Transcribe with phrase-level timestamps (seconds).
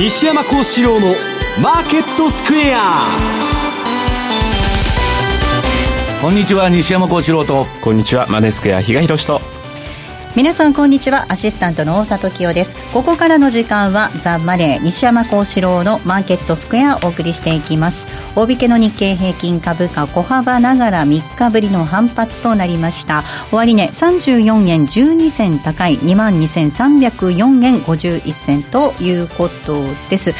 [0.00, 1.08] 西山幸四郎の
[1.62, 2.96] マーケットスクエア。
[6.22, 7.66] こんにちは西山幸四郎と。
[7.82, 9.42] こんにちはマネースクエア比嘉宏と
[10.36, 11.26] 皆さんこんにちは。
[11.28, 12.76] アシスタントの大里清です。
[12.92, 18.06] ここからの時間はザ・マネー西山幸四郎のマーケットスクエアをお送りしていきます。
[18.36, 23.24] 大引けの日経平均株価小幅ながら3日ぶりの反発となりました。
[23.50, 30.32] 終値、ね、34円12銭高い2万2304円51銭ということです。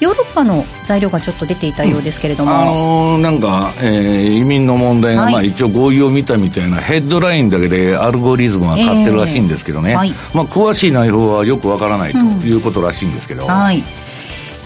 [0.00, 13.82] ヨーロッパの材料がちょっと出ていたようですけれども、あのー、なんか、えー、移民の問題が、はい、まあ、一応合意を見たみたいなヘッドラインだけでアルゴリズムが買ってるらしいんですけどね、えーはい、まあ、詳しい内容はよくわからないということらしいんですけど、うん、はい。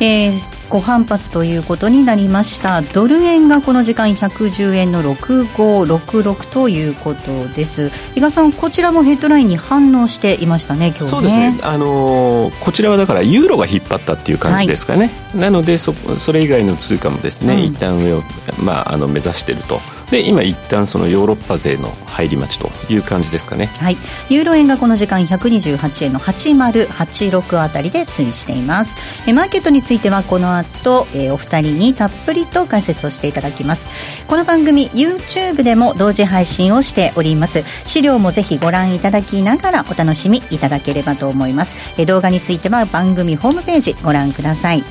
[0.01, 2.81] えーご反発ということになりました。
[2.81, 7.91] ドル円がこの時間110円の6566ということです。
[8.17, 11.09] 伊賀さんこちらもヘッドラインに反応していましたね今日ね。
[11.11, 11.61] そうですね。
[11.63, 18.23] あのー、こちらはだからユーロが引っ張ったっていう感じですかね、はい、なのでそそれ以外の通貨もですね、うん、一旦上を、
[18.59, 19.79] まあ、あの目指していると
[20.13, 23.67] で今一旦そのヨーロッパ勢の入り待ちという感じですかね。
[23.81, 23.97] はい。
[24.29, 28.99] ユーロ円がこの時間128円の8086あたりで推移しています。
[29.27, 33.89] えマーケットについてはこの後、えお二人にたっぷりと解説をしていただきます。
[34.29, 37.65] この番組 YouTube でも同時配信をしております。
[37.87, 41.77] 資料もぜひご覧いただきながらお楽しみいただければと思います。
[41.97, 44.83] え動画については番組ホームページご覧ください。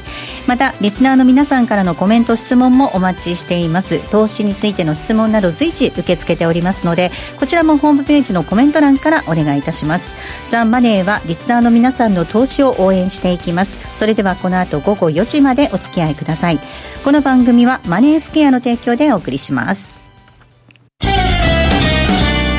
[0.47, 3.99] またリスナーの皆さんからのコメント質問もお待ちしています。
[4.09, 10.15] 投資についての質問など随時受け付けておりますのでこちらもホームページのコメント欄からお願いいたします。
[10.49, 13.97] ザ・マネーはリスナーの皆さんの投資を応援していきます。
[13.97, 16.59] それではこの後午後4時までお付き合いください。
[17.03, 19.93] この番組はマネースケアの提供でお送りします。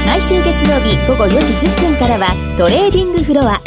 [0.06, 3.60] 毎週月曜日午後4時10分からはトレーディングフロア。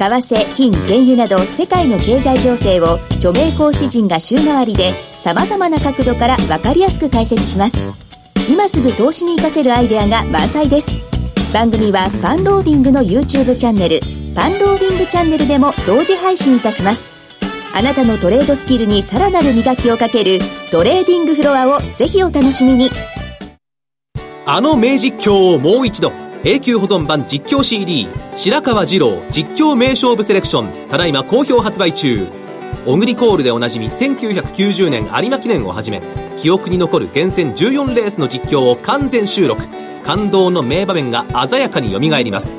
[0.00, 8.09] 為替、金、原油など世界の経済情勢を著名講師陣が週替わりで様々な角度から分かりやすく解説します。
[8.50, 10.90] 今すぐ投資に活かせるアイデアが満載です。
[11.52, 14.00] 番組はパンローリングの YouTube チャンネル、
[14.34, 17.06] パンローリングチャンネルでも同時配信いたします。
[17.72, 20.40] あなたのトレードスキルにさらなる磨きをかける
[20.72, 22.90] トレーディングフロアをぜひお楽しみに。
[24.46, 26.10] あの名実況をもう一度。
[26.42, 32.26] 永久保存版実況 CD 白川二郎実況名勝負セレクションただいま好評発売中
[32.86, 36.00] オグリコールでおなじみ1990年有馬記念をはじめ
[36.40, 39.62] 記憶に残る厳選14レースの実況を完全収録。
[40.06, 42.56] 感動の名場面が鮮やかによみがえります。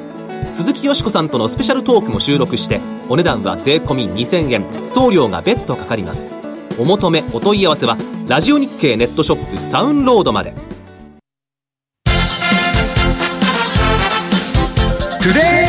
[0.52, 4.64] 鈴木よしこさんとのスペシャルトークも収録してお値段は税込2000円。
[4.88, 6.32] 送料が別途かかります。
[6.78, 7.98] お求めお問い合わせは
[8.28, 10.54] ラジオ日経ネットショップサウンロードまで。
[15.22, 15.61] Today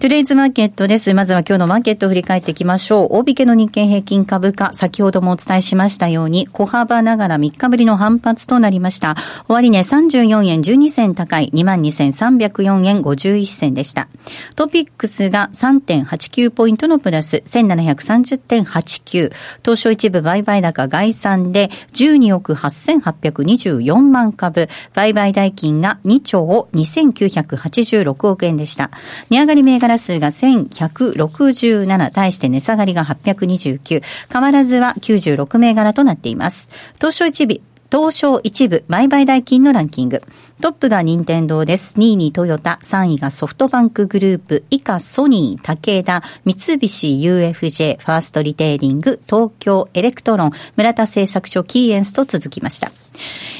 [0.00, 1.12] トゥデイズマーケットです。
[1.12, 3.08] まずは今日のマーケットを振り返っていきましょう。
[3.18, 9.14] 大引けの日経平均株価、先ほどもお伝えしましたように、小幅ながら3日ぶりの反発となりました。
[9.46, 14.08] 終値、ね、34円12銭高い22,304円51銭でした。
[14.56, 19.32] トピックスが3.89ポイントのプラス1730.89。
[19.62, 24.70] 東証一部売買高概算で12億8824万株。
[24.94, 28.90] 売買代金が2兆2986億円でした。
[29.28, 34.02] 値上がり銘柄数が1167、対して値下がりが829、
[34.32, 36.68] 変わらずは96銘柄となっています。
[36.96, 40.22] 東証一部、東証一部売買代金のランキング。
[40.60, 41.98] トップが任天堂です。
[41.98, 52.92] 2位にトヨタ、3位がソフトバンクグループ、以下ソニー、武田、三菱 UFJ、ファーストリテイリング、東京エレクトロン、村田製作所キーエンスと続きました。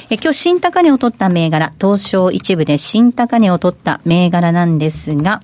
[0.09, 5.41] え今日新高値を取った銘柄、東証一部で新高値を取った銘柄なんですが、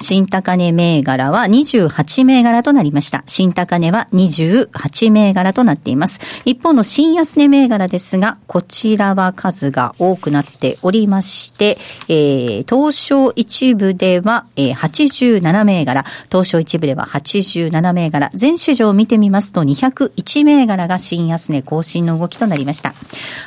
[0.00, 3.22] 新高値銘柄は28銘柄となりました。
[3.26, 6.20] 新高値は28銘柄となっています。
[6.44, 22.94] 一方の新安値銘柄ですが、こちらは数が多くなっておりまして、えー、東証一部では、えー、87銘柄、東証一部では87銘柄、全市場を見てみますと201銘柄が新安値更新の動きとなりました。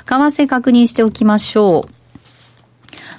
[0.05, 2.03] 為替確認しておきましょう。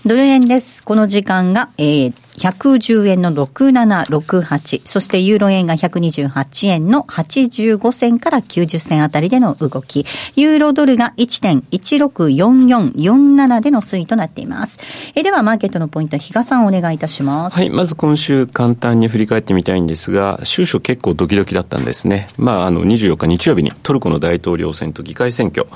[0.06, 0.84] ドル円です。
[0.84, 14.78] この時間が、えー、110円の6768、そしてユーロ円が128円の85銭から90銭あたりでの動き、ユーロドルが1.164447での推移となっています。
[15.14, 17.56] えでは、マーケットのポイント、比嘉さんお願いいたします。
[17.56, 22.28] はい、まず今週簡単に振り返ってみたいんですが、収書結構ドキドキだったんですね。
[22.36, 25.66] まあ、あの、24日日曜日にトルコの大統領選と議会選挙、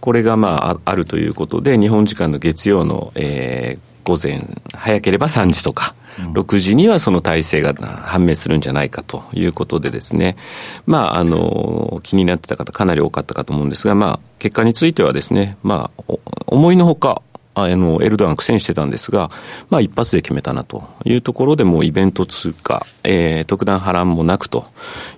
[0.00, 4.42] これがまああるということで、日本時間の月曜の、えー、午前、
[4.74, 5.94] 早ければ3時とか、
[6.32, 10.38] 6時にはその体制が判明するんじゃないかということでですね、
[10.86, 16.14] まあ、あの、気になってた方かなり多かったかと思うんですが、まあ、結果についてはですね、まあ、
[16.46, 17.20] 思いのほか、
[17.54, 19.30] あの、エルドアン苦戦してたんですが、
[19.68, 24.66] まあ一発で決めたなというところでもうイベント通過、えー、特段波乱もなくと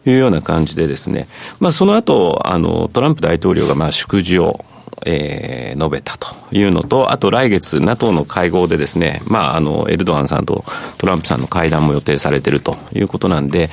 [0.06, 1.28] いうような感じでですね、
[1.58, 4.58] まあその後、あの、トランプ大統領がまあ祝辞を
[5.06, 10.64] えー、述べたというのと、あと来月 NATO の会合でですね、まあ、あの、エルドアンさんと
[10.98, 13.70] トランプさんの会談も予定されてるということなんで、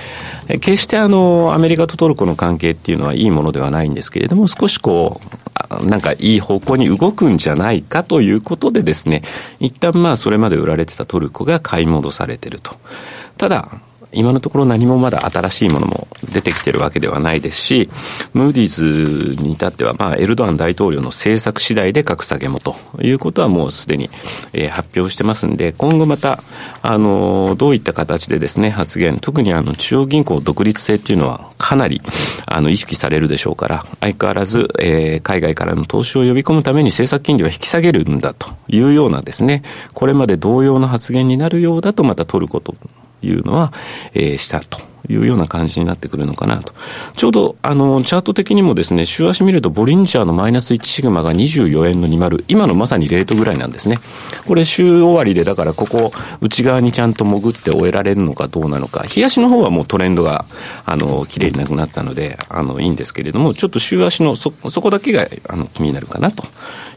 [0.48, 9.24] 決してあの、アメリカとトルコの関係っていうのはいいものではないんですけれども、少しこう、なんかいい方向に動くんじゃないかということでですね、
[9.60, 12.75] 一旦まあそれまで売られてたトルコが買い戻されてると。
[13.38, 13.69] ただ、
[14.13, 17.89] 今のところ何もまだ新しいものも出てきてるわけではないですし、
[18.33, 24.09] ムーディーズに至っては、まあ、エルドアン大統領の政策次第で格下げもということはもうすでに、
[24.54, 26.39] えー、発表してますんで、今後また、
[26.81, 32.01] あの、どういった形でですね、発言、特にあの、中央銀行独立性っていうのはかなり、
[32.45, 39.63] あの、意識されるでしょうから、相変わらず、えー、海外からの投資を呼び込むために政策金利は引き下げるんだというようなですね、
[39.94, 42.75] これまで同様の発言になるようだとまた取ること
[43.22, 43.74] いうのは、
[44.14, 44.80] えー、したと
[45.10, 46.74] いうような感じになってくるのかなと。
[47.16, 54.00] ちょうど、あの、チャート的にもですね、週足見ると、ボリンジャーのマイナス1シグマが24円の20、今のまさにレートぐらいなんですね。
[54.46, 56.12] これ週終わりで、だからここ、
[56.42, 60.46] 内側にちゃんと潜って終えられるのかどうなのか、日足の方はもうトレンドが、
[60.86, 66.44] あの、綺麗になくなったので、あの、いいんですけれども、ちょっと週足のそ、そこだけが、あの、気になるかなと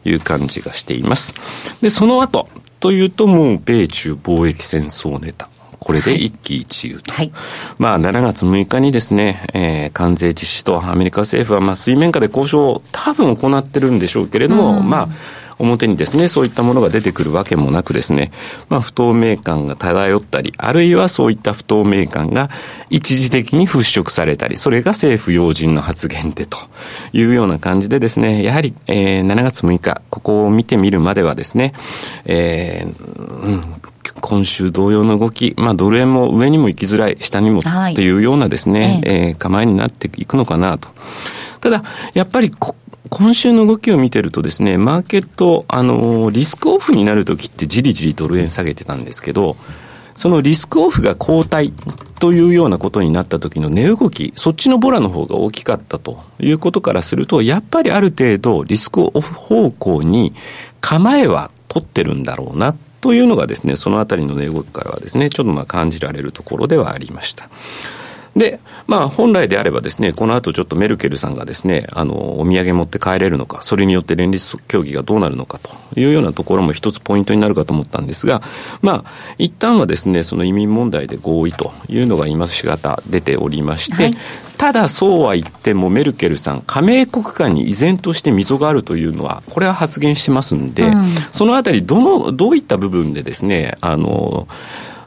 [0.05, 1.35] いう感じがしています。
[1.81, 2.49] で、その後、
[2.81, 5.51] というともう米中貿易戦争ネタ。
[5.81, 7.13] これで一喜一憂と。
[7.13, 7.33] はい、
[7.79, 15.09] まあ、7月6日にですね、えー、関税実施とアメリカ政府は、まあ、水面下で交渉を多分行ってるんでしょうけれども、まあ、
[15.61, 18.33] 表にですね、そういったものが出てくるわけもなくですね、
[18.69, 22.49] まあ、不透明感が漂ったり、あるいはそういった不透明感が
[22.89, 26.57] 一時的に払拭されたり、それが政府要人の発言でと
[27.13, 31.75] いうような感じでですね、やはり、えー、7月6日、ここを見てみるまではですね、
[32.25, 33.63] えー、うん、
[34.21, 40.89] 今週同様の動き、まあ、ドル円も上にも行きづらい、下にもっていうようなですね、えええー、構えになっていくのかなと。
[41.61, 41.83] ただ、
[42.15, 42.51] やっぱり
[43.11, 49.57] 今週の動きを見てるとですね、マーケット、あの、リスクオフになるときってじりじりドル円下げてたんですけど、
[50.15, 51.73] そのリスクオフが後退
[52.19, 60.35] というようなことになった時の値動き、そっちのボラの方が大きかったということからすると、やっぱりある程度リスクオフ方向に
[60.81, 67.49] 構えは取ってるんだろうなというのがですね、そのあたりの値動きからはですね、ちょっとまあ感じられるところではありました。
[68.37, 78.43] で、まあ本来であればですね、この後ちょっとメルケルさんがですね、あの、お土産持って帰れるのか、それによって連立協議がどうなるのかというようなところも一つポイントになるかと思ったんですが、
[78.83, 84.15] まあ、一旦はですね、その移民問題で合意というのが今しがた出ておりまして、はい、
[84.59, 94.47] ただそうは言ってもメルケルさん、加盟国間に依然として溝があるというのは、これは発言してますんで、うん、そのあたり、どの、どういった部分でですね、あの、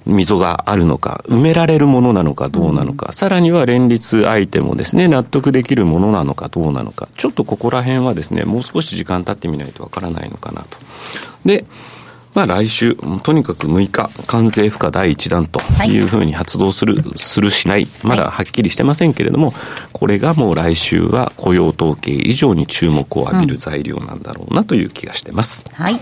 [0.05, 10.77] 溝があるのか、埋められるものなのかどうなのか、うん、さらには連立相手もですね、納得できるものなのかどうなのか、ちょっとここら辺はですね、もう少し時間経ってみないとわからないのかなと。
[11.45, 11.65] で、
[12.33, 19.53] まあ来週、とにかく6日、関税負荷第1弾というふうに発動する、はい、するしない、まだはっきりしてませんけれども、
[19.91, 25.63] これがもう来週は雇用統計以上に注目を浴びる材料なんだろうなという気がしてます。
[25.73, 25.99] はい。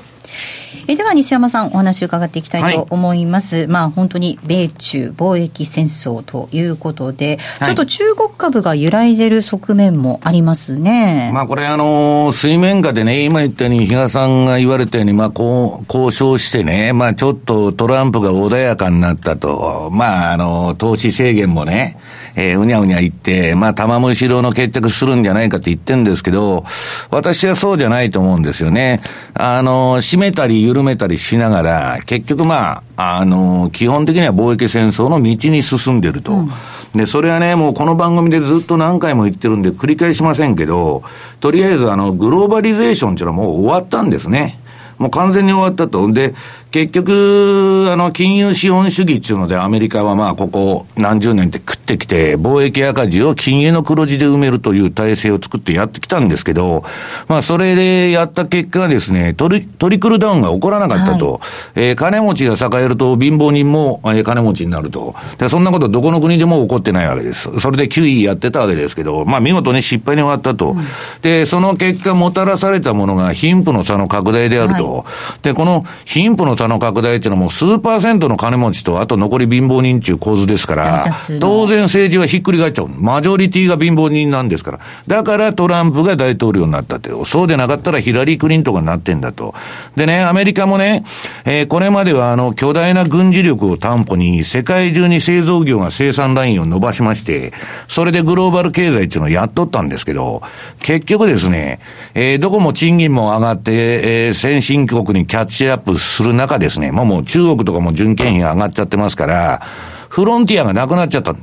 [0.88, 11.32] えでは西山さんお話を伺っていきたいと思います、はい、まあ本当に米中貿易戦争ということで、はい、ちょっと中国株が揺らいでる側面もありますね。
[11.34, 21.98] まあこれあの水面下でね、今言ったように比嘉さんが言われたように、まあこう交渉してね、まあちょっとトランプが穏やかになったと、まああの投資制限もね、
[22.36, 26.64] えー、うにゃうにゃ言って、まあ、玉虫色の決着するんじゃないかって言ってるんですけど、
[27.10, 29.02] 私はそうじゃないと思うんですよね。
[29.34, 36.34] あの、締めたり緩めたりしながら、結局まあ、あの、基本的には貿易戦争の道に進んでると。
[36.34, 36.52] うん
[36.96, 41.04] で、それはね、もうこの番組でずっと何回も言ってるんで繰り返しませんけど、
[41.40, 44.60] とりあえずあの、グローバリゼーションっていうのはもう終わったんですね。
[44.98, 46.12] もう完全に終わったと。
[46.12, 46.36] で、
[46.72, 56.84] 結局、あの、金融資本主義っていうので、アメリカはまあ、ここ何十年って食ってきて、貿易赤字を金融の黒字で埋めるという体制を作ってやってきたんですけど、
[57.28, 61.34] まあ、それでやった結果がですね、トリ、トリクルダウンが起こらなかったと。
[61.34, 61.42] はい、
[61.76, 65.14] えー、金持ちが栄えると貧乏人も、えー、金持ちになると。
[65.40, 67.60] で、そんなことどこの国でも起こってないわけです。
[67.60, 70.72] それで9位やってたわけですけど、まあ、見事に失敗に終わったと。
[70.72, 70.78] うん、
[71.22, 75.00] で、その結果もたらされたものが貧富の差の拡大であると。
[75.00, 75.04] はい、
[75.42, 81.06] で、この貧富の差の拡大っていうのはもう数パーセントの金持ちと、あと残り貧乏人っていう構図ですから、
[81.40, 82.88] 当然政治はひっくり返っちゃう。
[82.88, 84.80] マジョリティが貧乏人なんですから。
[85.08, 87.10] だからトランプが大統領になったって。
[87.26, 89.54] そうでなかったらヒラリー・クリントンがなってんだと。
[89.96, 91.04] でね、アメリカもね、
[91.46, 97.54] えー、これまではあの、巨大な軍事力を担保に、世界中に製造業が生産ラインを伸ばしまして、
[97.88, 100.42] それでグローバル経済っていうのをやっとったんですけど、
[100.82, 101.80] 結局ですね、
[102.14, 109.62] えー、どこも賃金も上がって、えー、先進国にキャッチアップする中ですね、もうもう中国とかも準権費が上がっちゃってますから、
[110.10, 111.36] フロンティアがなくなっちゃった。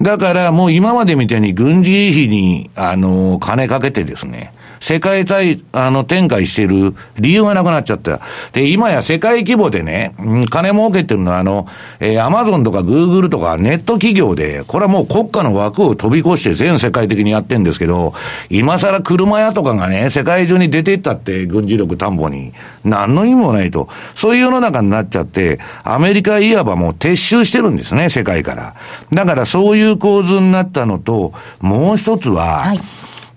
[0.00, 8.20] だからもう今までみたいに軍事費に、あの、金かけてですね、世界対、あの、展開してる理由がなくなっちゃった。
[8.52, 10.14] で、今や世界規模でね、
[10.50, 11.66] 金儲けてるのは、あの、
[12.00, 18.14] えー、アマゾンとかグーグルとかネット企業で、これはもう国家の枠を飛び越して全世界的にやってんですけど、
[18.50, 22.52] 今更車屋とかがね、世界中に出ていったって軍事力担保に、
[22.84, 23.88] 何の意味もないと。
[24.14, 28.74] そういう世の中になっちゃって、アメリカいわばもう撤収してるんですね、世界から。
[29.12, 32.80] だからそういう構図になったのと、もう一つは、はい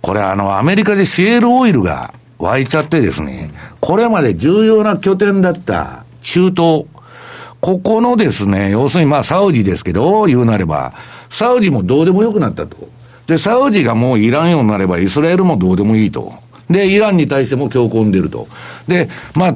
[0.07, 6.85] これあの、アメリカでシエルオイルが湧いちゃってですね、これまで重要な拠点だった中東、
[7.59, 10.93] ここのですね、要するにまあサウジですけど、言うなれば、
[11.29, 12.77] サウジもどうでもよくなったと。
[13.27, 16.33] で、サウジがもういらんようになれば、イスラエルもどうでもいいと。
[16.69, 18.47] で、イランに対しても強行んでると。
[18.87, 19.53] で、まあ、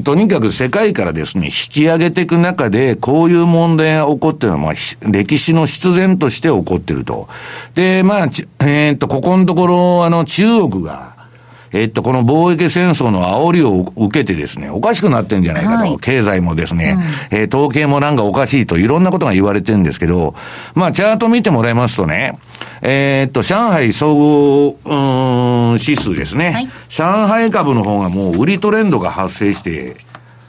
[0.00, 4.74] と、 にかく世界からですね、引き上げていく中で、こういう問題が起こってるのは、まあ、
[5.10, 7.28] 歴史の必然として起こってると。
[7.74, 8.26] で、まあ、
[8.60, 11.13] えー、っと、ここのところ、あの、中国が、
[11.74, 15.84] えっと、この貿易戦争の煽りを受けてですね、おかしくなってんじゃないかと。
[15.84, 16.96] はい、経済もですね、
[17.32, 20.36] うん、えー、統計もなんかおかしいと、いろんなことが言われてるんですけど、
[20.74, 22.38] まあ、チャート見てもらいますとね、
[22.80, 26.68] えー、っと、上海総合、うん、指数ですね、はい。
[26.88, 29.96] 上海株の方がもう売りトレンドが発生して、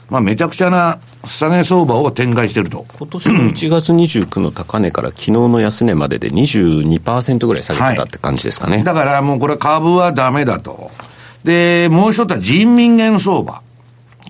[0.08, 2.86] まあ、めちゃくちゃな下げ相場を展開してると。
[2.96, 8.76] 今年の1月29の高値から昨日の安値までで22%ぐらい下げてたって感じですかね。
[8.76, 10.92] はい、だからもうこれ株はダメだと。
[11.46, 13.62] で、もう一つは人民元相場。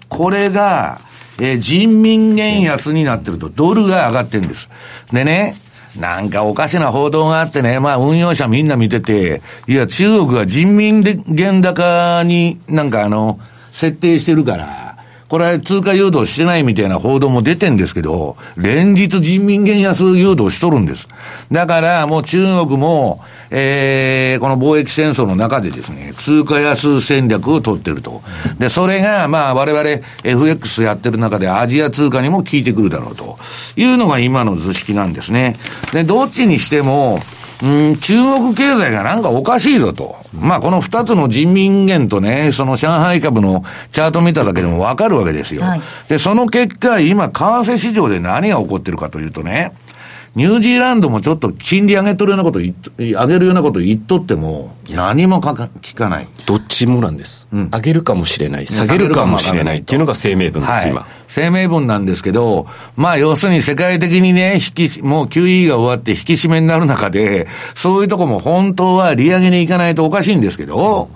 [0.08, 1.00] これが、
[1.40, 4.68] えー、人民元安になってると、ドルが上がってるんです。
[5.12, 5.56] でね、
[5.98, 13.40] なんかおかしな報道があってね、まあ運用者みんな見てて、いや、中国は人民元高になんかあの、
[13.72, 14.85] 設定してるから、
[15.28, 21.08] これは通貨誘導してないみたいな報道も出てんですけど、連日人民元安誘導しとるんです。
[21.50, 28.22] だからもう中国も、えー、この貿易戦争の中でですね、通貨安戦略を取ってると。
[28.58, 33.38] で、それが、まあ我々 FX やってる中でアジア通貨にも効いてくるだろうと
[33.76, 35.56] いうのが今の図式なんですね。
[35.92, 37.20] で、どっちにしても、
[37.62, 40.16] うん、中国経済がなんかおかしいぞと。
[40.34, 45.62] まあ、この二つの人民元とね、その上海株のチャート見ただけでもわかるわけですよ。
[45.62, 49.72] はい、で、その結果、今、為替市場で何が起こってるかというとね、
[50.36, 56.28] ニュージーランドもちょっと金利上げとるようなこと上げるようなこと言っとっても、何もかか聞かない。
[56.44, 57.46] どっちもなんです。
[57.50, 59.78] うん、上げるかもしれない、下げるかもしれない。
[59.78, 61.06] っていうのが声明文です、はい、今。
[61.26, 62.66] 声明文なんですけど、
[62.96, 71.08] まあ要するに世界的にね、引き、もう QE が終わって引き締めになる中で、そういうとこも本当は利上げに行かないとおかしいんですけど、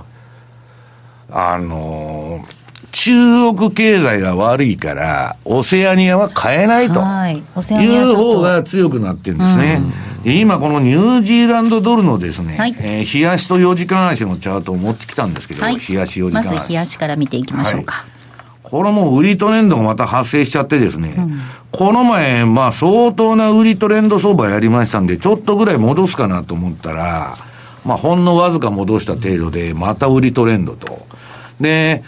[1.30, 2.59] あのー
[3.02, 9.80] 中国経済が悪いから、オセアニアは買えないという方が強くなってるんですね。
[10.26, 16.54] うん、今、このニュージーランドドルのですね、はい、えー、冷やしと4時間足のチャートを持ってきたんですけど、はい、冷やし4時間足。
[16.54, 17.94] まず冷やしから見ていきましょうか。
[17.94, 18.10] はい
[18.62, 21.40] これも売りトレンドがまた発生しちゃってですね、うん、
[21.72, 27.36] この前、まあ相当な売りトレンド相場やりましたんで、ちょっとぐらい戻すかなと思ったら、
[27.84, 31.04] まあほんのわずか戻した程度で、また売りトレンドと。
[31.60, 32.04] で、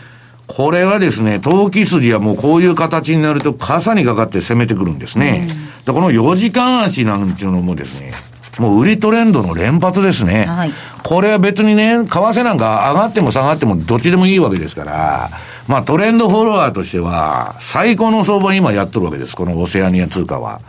[0.55, 5.49] これはですね、投機筋はもうこういう形になると傘にかかって攻めてくるんですね。
[5.87, 8.13] うん、この4時間足なんていうのもですね、
[8.59, 10.45] もう売りトレンドの連発ですね。
[10.45, 15.31] はい、これは別にね、為替なんか上がっても下がってもどっちでもいいわけですから、
[15.69, 19.35] まあトレンドフォロワーとしては、最高の相場今やっとるわけです。
[19.35, 20.61] このオセアニア通貨は。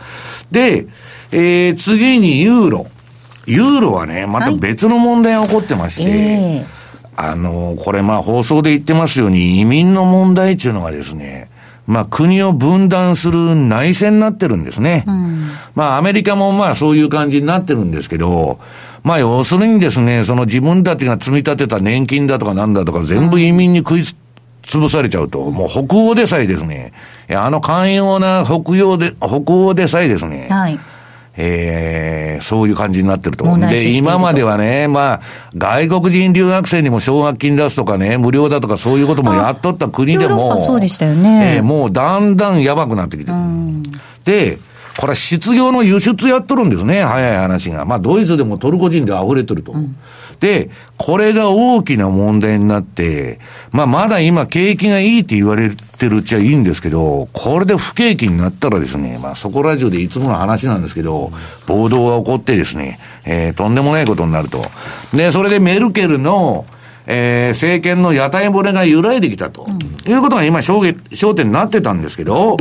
[0.50, 0.88] で、
[1.34, 2.88] えー、次にユーロ。
[3.46, 6.83] ユーロはね、また別の問題が起こってまして、はいえー
[7.15, 11.50] あの、これまあ放送で言ってますように、移民の問題っていうのがですね、
[11.86, 15.03] まあ国を分断する内戦になってるんですね。
[15.08, 18.60] うん、まあアメリカもまあそういう感じになってるんですけど、
[19.03, 24.03] まあ要するにですね、その自分たちが積み立てた年金だとかなんだとか全部移民に食い
[24.63, 26.93] 潰されちゃうと、もう北欧でさえですね、
[27.29, 30.79] あの寛容な北洋で、北欧でさえですね、はい
[31.36, 33.46] えー、そういう感じになってると。
[33.58, 35.22] で、今まではね、まあ、
[35.58, 41.56] 外国人留学生にも奨学金出すとかね、無料だとかそういうこともやっとった国でも、そうでしたよね。
[41.58, 43.38] えー、もうだんだんやばくなってきてる。
[44.24, 44.60] で、
[44.98, 47.86] これは失業の輸出やっとるんですね、早い話が。
[47.86, 49.72] まあ、ドイツでもトルコ人で溢れてると。
[49.72, 49.98] うんで、
[50.44, 53.40] でこれが大きな問題になって、
[53.72, 61.32] まあまだ今景気がいいって言われてるっちゃいいんですけど、これで不景気になったらですね、まあそこラジオでいつもの話なんですけど、
[61.66, 64.66] 暴動が起こってですね、えー、とんでもないことになると。
[65.14, 66.66] で、それでメルケルの、
[67.06, 72.58] えー、政権の屋台骨が揺らいできたと、うん、いうことが今焦点になってたんですけど、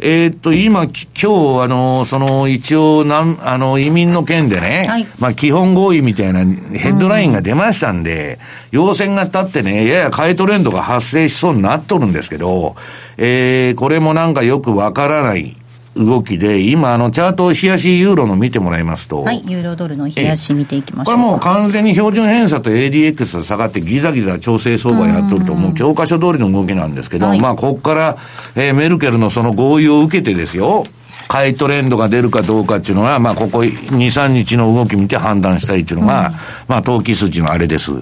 [0.00, 8.38] えー、っと、今、今日、あの、その、一応、なん、あの、移民の件でね、はい、まあ、基本合意みたいなヘッドラインが出ましたんで、
[8.72, 12.74] うん、要請が立ってね、やや買いトレンドが発生しそうになっとるんですけど、
[13.16, 15.56] えー、これもなんかよくわからない。
[15.96, 19.22] 動きで、今、あの、チャート、冷やしユーロの見てもらいますと。
[19.22, 21.14] はい、ユーロドルの冷やし見ていきましょう。
[21.14, 28.16] これもう完全に標準偏差と ADX が下がってギザギザ調整相場やっとると、もう教科書通りの動きなんですけど、はい、まあ、ここから、
[28.56, 30.84] えー、メルケルのその合意を受けてですよ、
[31.28, 36.34] 買いトレンドが出るかどうかっていうのは、まあ、ここ2、3日の動き見て判断したいっていうのが、うん、
[36.68, 37.92] まあ、投機筋のあれです。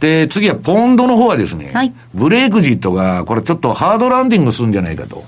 [0.00, 5.24] で、次はポンドの方はですね、はい、ブレイクジットが、これちょっとハードランディングするんじゃないかと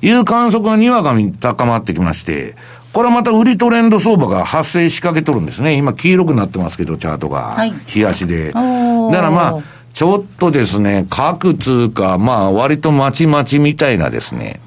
[0.00, 2.54] いう観測がにわかに高まってきまして、
[2.92, 5.74] これはまた売りトレンド相場が発生しかけとるんですね。
[5.74, 7.54] 今黄色くなってますけど、チャートが。
[7.56, 8.52] はい、冷やしで。
[8.52, 8.62] だか
[9.10, 9.58] らまあ、
[9.92, 14.60] ちょっとですね、各通貨、まあ割とまちまちみたいなですね。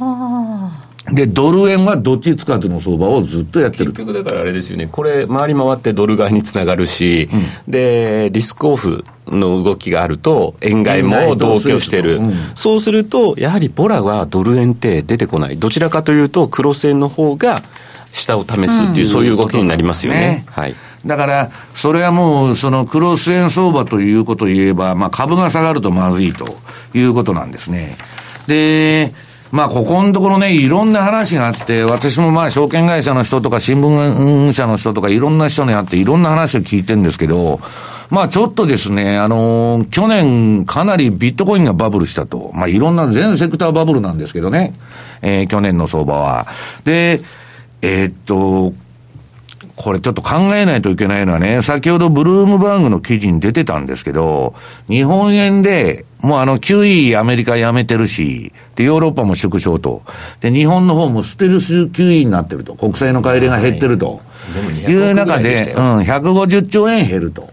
[1.11, 3.91] で、ドル円はどっちつかずの相場をずっとやってる。
[3.91, 17.61] 結局だからあれですよね、これ、回り回ってドル買いにつながるし、うん、で、リスクオフの動きがあると、円買いも同居してる、うん、そうすると、やはりボラはドル円って出てこない、どちらかというと、クロス円の方が
[18.11, 20.19] 下を試すっていう、うん、そういう動きになりますよね。
[20.19, 20.45] ね。
[20.49, 26.57] はい、だから、それはもう、そのクロス円相場ということを言えば、まあ、株が下がるとまずいと
[26.95, 27.95] いうことなんですね。
[28.47, 29.13] で、
[29.55, 37.61] まあ、ここのところね、いろんな話があって、私もまあ、証券会社の人とか、新聞社の人とか、いろんな人に会って、いろんな話を聞いてるんですけど、
[38.09, 42.51] まあちょっとですね、あのー、去年かなりビットコインがバブルしたと。
[42.53, 44.73] まあいろんな全セクターバブルなんですけどね。
[45.21, 46.47] えー、去年の相場は。
[46.83, 47.21] で、
[47.81, 48.73] えー、っと、
[49.75, 54.55] これちょっと考えないといけないのはね、先ほどブルームバーグの記事に出てたんですけど、
[54.87, 60.03] 日本円で、もうあの QE アメリカやめてるし、で、ヨーロッパも縮小と。
[60.39, 62.75] で、日本の方もステルス QE になってると。
[62.75, 64.21] 国債の帰りが減ってると。
[64.87, 67.49] いう中で、うん、150兆円減ると。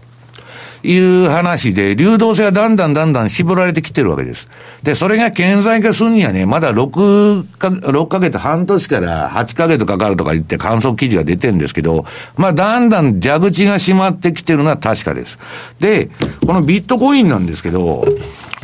[0.83, 4.49] いう話で、流動性はだんだんだんだん絞られてきてるわけです。
[4.83, 15.39] で、それが顕在化するにはね、まだ6か、6ヶ月、半年から8ヶ月かかるとか言って観測記事が出てるんですけど、まあ、だんだん蛇口が閉まってきてるのは確かです。
[15.79, 16.09] で、
[16.45, 18.05] このビットコインなんですけど、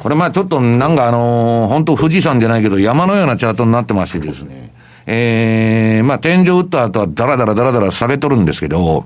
[0.02, 4.72] これまあちょっとなんかあのー、本当富士山じゃないけど山のようなチャートになってましてですね、
[5.06, 9.06] ええー、まあ天井打った後はダラダラダラダラ下げとるんですけど、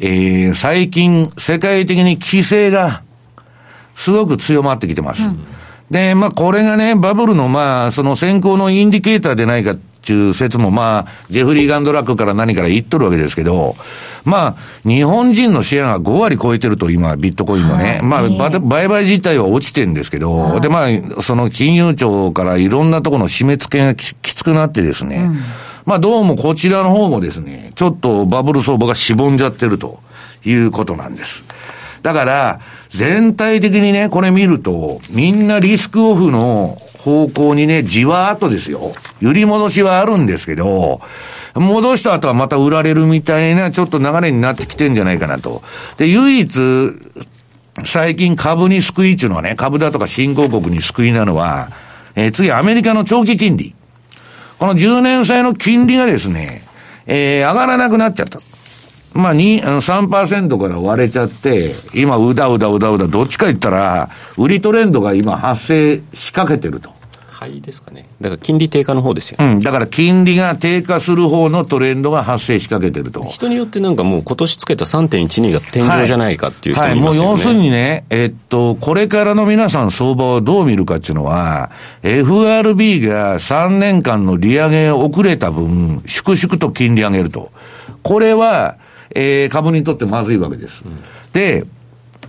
[0.00, 3.02] えー、最近、世界的に規制が、
[3.94, 5.28] すごく強まってきてます。
[5.28, 5.44] うん、
[5.90, 13.74] で、まあ、これがね、バブルの、まあ、その先行のインディケーターでないかっていう説も、まあ、ジェフリー・ガンドラックから何から言っとるわけですけど、
[14.24, 18.00] まあ、日本人のシェアが5割超えてると、今、ビットコインのね。
[18.04, 25.38] まあ、売買自体は落ちてるんですけど、で、まあ、その金融庁からいろんなところの締め付けがきつくなってですね、うん
[25.88, 30.00] まあどうもこちらの方もですね、ちょっとバブル相場がしぼんじゃってると
[30.44, 31.44] いうことなんです。
[32.02, 38.92] だから、全体的にね、これ見ると、みんなリスクオフの方向にね、じわーっとですよ。
[39.22, 41.00] 揺り戻しはあるんですけど、
[41.54, 45.62] 戻した後はまた売られるみたいな、ちょっと流れになってきてんじゃないかなと。
[45.96, 46.50] で、唯一、
[47.86, 51.70] 最近株に救いっていうのはね、株だとか新興国に救いなのは、
[52.14, 53.74] えー、次アメリカの長期金利。
[54.58, 56.62] この10年債の金利がですね、
[57.06, 58.40] えー、上がらなくなっちゃった。
[59.14, 66.97] まあ、2、3%から割れちゃって、今、うだうだうだうだ、どっちか言ったら、売りトレンドが今発生しかけてると。
[67.38, 68.04] 買いですかね。
[68.20, 69.60] だから金利低下の方ですよ、ね、うん。
[69.60, 73.24] だから金利が低下する方のトレンドが発生しかけてると。
[73.26, 77.28] 人によってなんかもう今年つけた3.12が天井じゃないかっていう人もいますよね。
[77.28, 81.70] はい、はい、もう要するにね、えっと、これからの皆さん相場をどう見るかっていうのは、
[82.02, 87.52] FRB が3年間の利上げ遅れた分、粛々と金利上げると。
[88.02, 88.78] これは、
[89.14, 90.82] えー、株にとってまずいわけです。
[90.84, 90.98] うん、
[91.32, 91.64] で、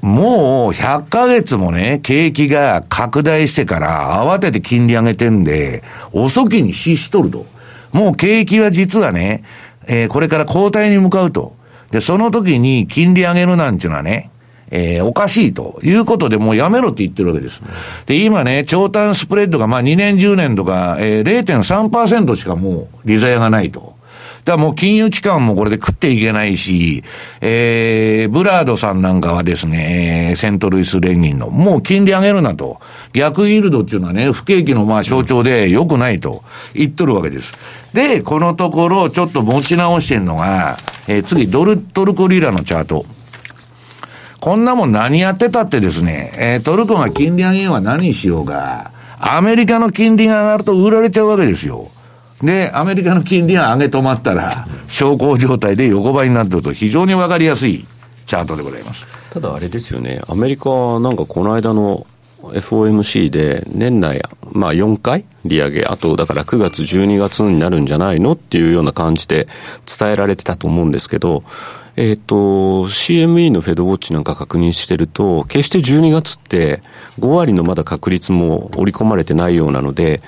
[0.02, 5.84] もう100ヶ月もね、景気が拡大してから慌てて金利上げてんで、
[6.14, 7.46] 遅きに失しとると。
[7.92, 9.44] もう景気は実はね、
[9.88, 11.56] えー、これから後退に向かうと。
[11.92, 14.30] で、その時に金利上げるなんていうのはね、
[14.72, 17.62] えー、おかしいということでもうやめろって言ってるわけです。
[18.06, 23.99] で、今ね、長短スプレッドがまあ2年10年とか、えー、0.3%しかもう利ザヤがないと。
[24.46, 27.04] だからもう金融機関もこれで食っていけないし、
[27.42, 32.80] えー、ブラードさんなんかはですね、セントルイス連銀の、もう金利上げるなと。
[33.14, 37.54] 逆イールドっていうのはね、不景気のまあ象徴で良くないと言っとるわけです。
[37.94, 43.06] で、このところちょっと持ち直してるのが、えー、次、ドル、トルコリラのチャート。
[44.40, 51.90] こんなもん何やってたってですね、えー、トルコが金利上げは何しようが、アメリカの金利が上がると売られちゃうわけですよ。
[52.44, 57.86] で、アメリカの金利が上げ止まったら、小康状態で横ばいになってると非常にわかりやすい
[58.26, 59.06] チャートでございます。
[59.32, 62.08] ただあれですよね、アメリカなんかこの間の
[62.42, 64.22] FOMC で年内、
[64.52, 69.48] まあ4回利上げ、あとだから9月、12月になるんじゃないのっていうような感じで
[69.86, 71.44] 伝えられてたと思うんですけど、
[71.96, 72.36] えっ、ー、と、
[72.88, 76.82] CME のフェドウォッチなんか確認してると、決して12月って
[77.20, 80.22] 5割のまだ確率も織り込まれてないようなので、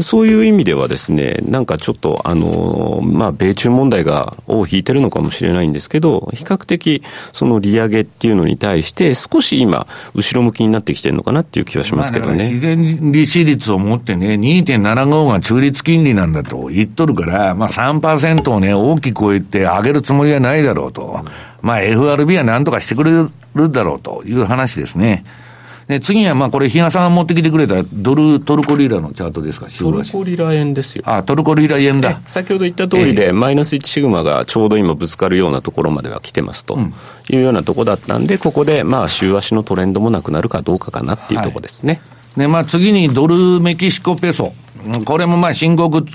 [0.00, 12.34] そういう意味ではですね、なんかちょっと、あの、まあ、米中問題が尾を引いてるのかもしれないんですけど、比較的、その利上げっていうのに対して、少し今、後ろ向きになってきてるのかなっていう気はしますけどね。
[12.34, 21.24] 自然利子率を持ってね、2.75が中立金利なんだと言っとるから、まあ3%をね、大きく超えて上げるつもりはないだろうと。
[21.60, 23.10] まあ FRB は何とかしてくれ
[23.54, 25.24] るだろうという話ですね。
[25.88, 31.02] で、次はまあこれ、比嘉さんが持ってきてくれたドル、トルコリラのチャートですか、トルコリラ円ですよ。
[31.06, 32.20] あ、トルコリラ円だ。
[32.26, 36.78] 先ほど言った通りで、マイナス1シグマがちょうど今ぶつかるようなところまでは来てますと
[37.30, 41.94] いうようなところだったんで、ここでまあ週足のトレンドもなくなるかどうかかなっていうところですね。
[41.94, 42.00] は
[42.36, 44.52] い、で、まあ次にドルメキシコペソ。
[45.06, 46.06] これもまあ新国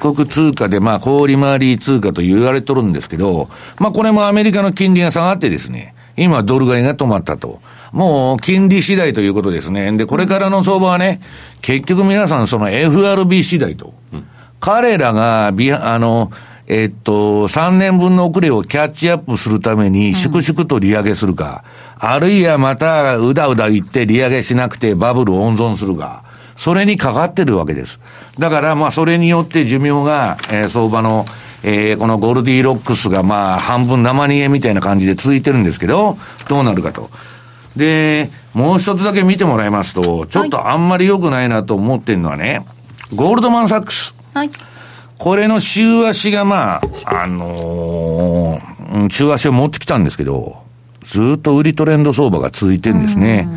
[0.00, 7.60] 国通貨で、まあ、小売回り通貨と言われとるんですけど、まあ、これもアメリカの金利が下がってですね、今、ドル買いが止まったと。
[7.92, 9.90] もう金利次第ということですね。
[9.96, 11.20] で、これからの相場はね、
[11.60, 13.94] 結局皆さんその FRB 次第と。
[14.12, 14.26] うん、
[14.60, 16.30] 彼らが、ビあの、
[16.66, 21.64] えっと、3年分の遅れをキャッチアップするために、粛々と利上げするか、
[22.00, 26.22] うん、あるいはまた、うだうだ言って利上げしなくてバブルを温存するか、
[26.54, 27.98] それにかかってるわけです。
[28.38, 31.24] だから、まあ、それによって寿命が、えー、相場の、
[31.64, 37.10] えー、このゴルディロックスがまあ、半分生逃げみたいな感じで続いてるんですけど、どうなるかと。
[37.76, 42.64] で、もう一つだけ見てもらいますと、ちょっとあんまり良くないなと思ってるのはね、
[43.14, 44.14] ゴールドマンサックス。
[44.34, 44.50] はい。
[45.18, 50.62] これの週足がまあ、あのー、週足を持ってきたんですけど、
[51.04, 53.48] ずっと売りトレンド相場が続いてるんですね。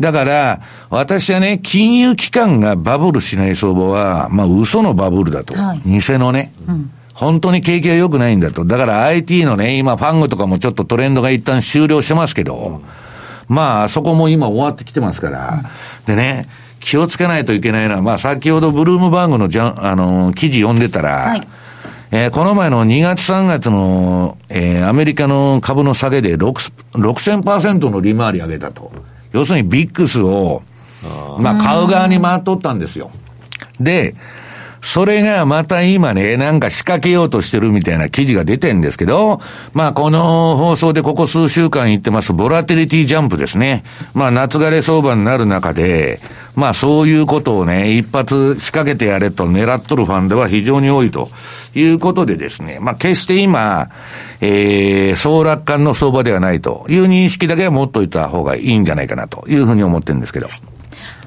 [0.00, 5.54] だから、私はね、金融機関がバブルしない相場は、まあ嘘のバブルだと。
[5.54, 6.52] はい、偽のね。
[6.66, 8.64] うん本当に景気が良くないんだと。
[8.64, 12.80] だから IT のね、今ファングとかもちょっとトレンドが一旦終了してますけど、
[13.50, 15.62] まあ、そこも今終わってきてますから、
[16.06, 21.42] でね、気をつけないといけないのは、まあ、先ほどブルームバーグのじゃ、あの、記事読んでたら、はい、
[22.12, 28.92] えー、この前の2月3月の、えー、アメリカの株の下げで6000%の利回り上げたと。
[29.32, 30.62] 要するにビックスを、
[31.40, 33.10] まあ、買う側に回っとったんですよ。
[33.80, 34.14] で、
[34.82, 39.40] それがまた今ね、なんか仕掛けようとしてるみたいな記事が出てんですけど、
[39.72, 43.84] まあこの放送でここ数週間言ってます、ボラテリティジャンプですね。
[44.14, 46.20] まあ夏枯れ相場になる中で、
[46.56, 51.28] まあそういうことをね、一発仕掛けてやれと狙っとるファンでは非常に多いと
[51.74, 53.90] いうことでですね、まあ決して今、
[54.40, 60.48] えー、総楽観の相場ではないという認識だけは持っといた方がいいんじゃないかなというふうに思ってるんですけど。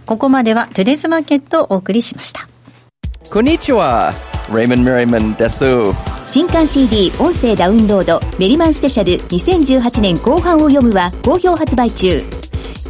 [0.06, 2.48] ここまではテレスマーケットをお送りしました。
[3.34, 4.14] こんにちは。
[4.56, 5.66] レイモン・メリマンです。
[6.28, 12.22] 新刊 CD 音声ダウンロードメリマンスペシャル2018年後半を読むは好評発売中。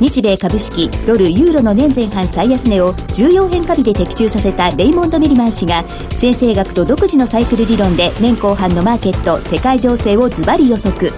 [0.01, 5.86] 日米株式ドルユーロの年前半最安値を14変化日で的中させたレイモンド・メリマン氏が
[6.17, 11.13] 先生学と独自のサイクル理論で年後半のマーケット世界情勢をズバリ予測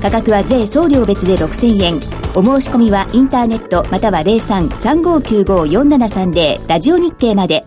[0.00, 1.96] 価格は税送料別で6000円
[2.36, 7.66] お申し込みはインターネットまたは0335954730ラジオ日経まで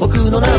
[0.00, 0.49] 僕の中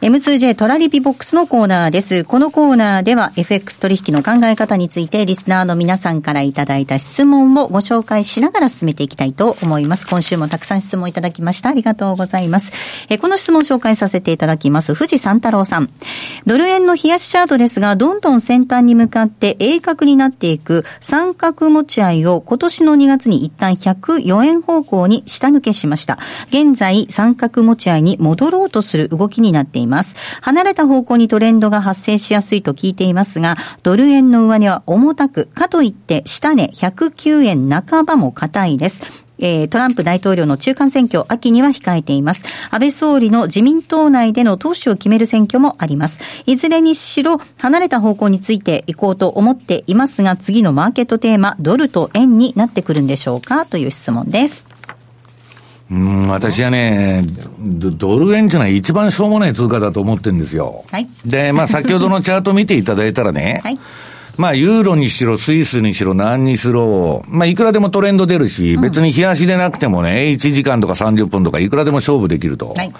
[0.00, 2.24] M2J トラリピボックスのコーナーです。
[2.24, 10.06] このコーナーでは FX 取引の考え方についてリスナーの皆さんからいただいた質問をご紹介しながら進めていきたいと思います。
[10.06, 11.68] 今週もたくさん質問いただきました。
[11.68, 12.72] ありがとうございます。
[13.10, 14.94] えこの質問を紹介させていただきます。
[14.94, 15.90] 富士三太郎さん。
[16.46, 26.18] ドル円の冷やしチャートですが、どんどん先端に向かって鋭角になっていく三角持ち合いを今年の2月に一旦104円方向に下抜けしました。
[26.48, 29.89] 現在三角持ち合いに戻ろうとする動きになっています。
[29.90, 30.16] ます。
[30.40, 39.02] 離れた方向にトレンドが発生しやすいと聞いていますが、ドル円の上値は重たく、かといって下値109円半ばも硬いです。
[39.42, 42.44] えー、トランプ大統領の中間選挙、秋には控えています。
[42.70, 46.20] 安倍総理の自民党内での党首を決める選挙もあります。
[46.44, 53.64] いずれにしろ、離れた方向についていこうと思っていますが、次のマーケットテーマ、ドルと円になってくるんでしょうか？
[53.64, 54.68] という質問です。
[55.90, 57.24] うん、私はね、
[57.58, 60.84] ドル円っていうのは一番しょうもない通貨だと思ってるんですよ。
[60.90, 61.08] はい。
[61.26, 63.78] で、まあ先ほどのチャート見ていただいたらね、はい。
[64.36, 72.72] まあ、ユーロにしろ、スイスにしろ、何にしろ、まあ、いくらでもトレンド出るし、うん、別に冷やしでなくてもね、1時間とか30分とか、いくらでも勝負できると。
[72.74, 72.92] はい。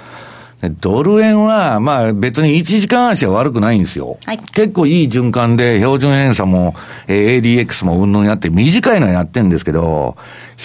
[0.68, 4.18] ドル円は、まあ別に1時間足は悪くないんですよ。
[4.26, 6.74] はい、結構いい循環で、標準偏差も、
[7.08, 10.16] えー、ADX もうんぬんやって、短いのはやってんですけど、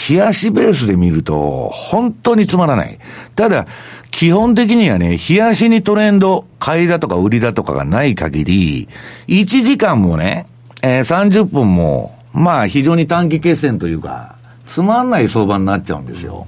[0.10, 3.00] 冷やしベースで見ると、本当につまらない。
[3.36, 3.66] ただ、
[4.12, 8.88] 基本的にはね、冷やしにトレンド、買いだとか売りだとかがない限り、
[9.28, 10.46] 1時間もね、
[10.82, 16.48] えー、30分も、まあ非常に短期決戦というか、つまんない相場になっちゃうんですよ。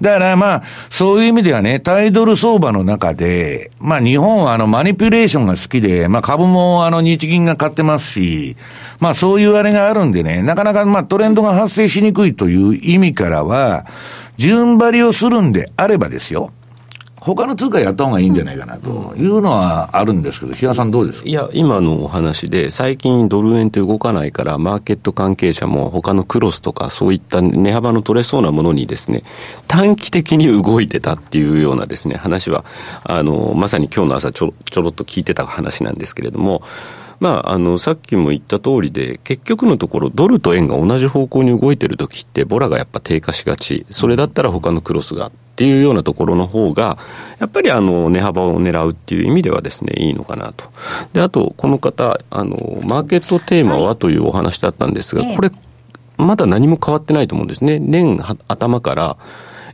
[0.00, 8.56] だからまあ、そういう意味ではね、タイドル相場の中で、まあ日本はあのマニピュレーションが好きで、まあ株もあの日銀が買ってますし、
[9.00, 13.86] まあそういうあれがあるんでね、なかなかまあトレンドが発生しにくいという意味からは、
[14.36, 16.52] 順張りをするんであればですよ。
[17.20, 21.28] 他の通貨やった方がいいんじゃないかなというのはあるんですけど、比嘉さんどうですか？
[21.28, 29.24] いや、今のお話で、最近ドル円って動かないから、マーケット関係者も他のクロスとか、そういった値幅の取れそうなものにですね、
[29.66, 32.64] 短期的に動いてたっていうようなですね、話は、
[33.02, 36.62] あの、まさに今日の朝ちょちょろっと聞いてた話なんですけれども、
[37.20, 43.86] まあ、あの、さっきも言った通りで、結局のところ、ドルと円が同じ方向に動いてる時って、ボラがやっぱ低下しがち。
[43.90, 46.96] それだったら他のクロスがっていうようなところの方が、
[47.40, 50.64] やっぱりあの、値幅を狙うっていう意味ではですね、いいのかなと。
[51.12, 55.50] で、あと、この方、あの、マーケットテーマはというお話だったんですが、これ、
[56.16, 57.80] まだ何も変わってないと思うんですね。
[57.80, 59.16] 年頭から、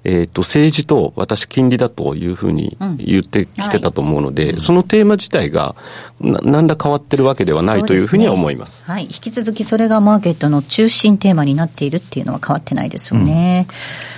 [0.04, 5.74] えっ、ー、と、政治と私金利だというふうに言ってきてたと思うので、うんはい、そのテーマ自体が
[6.20, 8.84] な、なんだ変わってるわけではないというふうには思います。
[8.84, 9.04] すね、はい。
[9.04, 13.66] 引き続きそれがマーケットの中心テーマになっているっていうのは変わってないですよね。
[13.68, 14.14] うん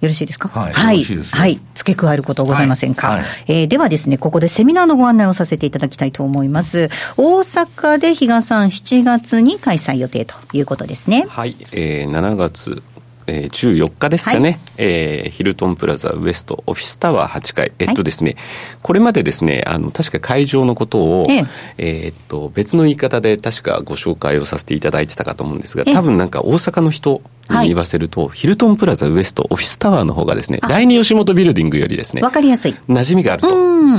[0.00, 0.48] よろしいですか？
[0.48, 0.72] はい。
[0.72, 1.04] はい。
[1.04, 1.60] はい。
[1.74, 6.88] 付け加えることございませんか、はいはい、えー、ではですね、ここでセミナーのご案内をさせていただきたいと思います。
[7.16, 11.26] 大阪で比嘉さん7月に開催予定ということですね。
[11.28, 11.54] はい。
[11.72, 12.82] えー、7月
[13.30, 21.44] えー、14日ですかね、はい、えー、ヒルトンプラザウエストオフィスタワー8階、えっとですね、はい、これまでですね、あの、確か会場のことを、え
[21.78, 22.08] え。
[22.08, 32.74] ー、っと、別の言い方で確かご紹介をさせていただいてたかと思うんですが、多分なんか大阪の人に言わせると、はい、ヒルトンプラザウエストオフィスタワーの方がですね、第二吉本ビルディングよりですね、わかりやすい。
[32.88, 33.48] 馴染みがあると、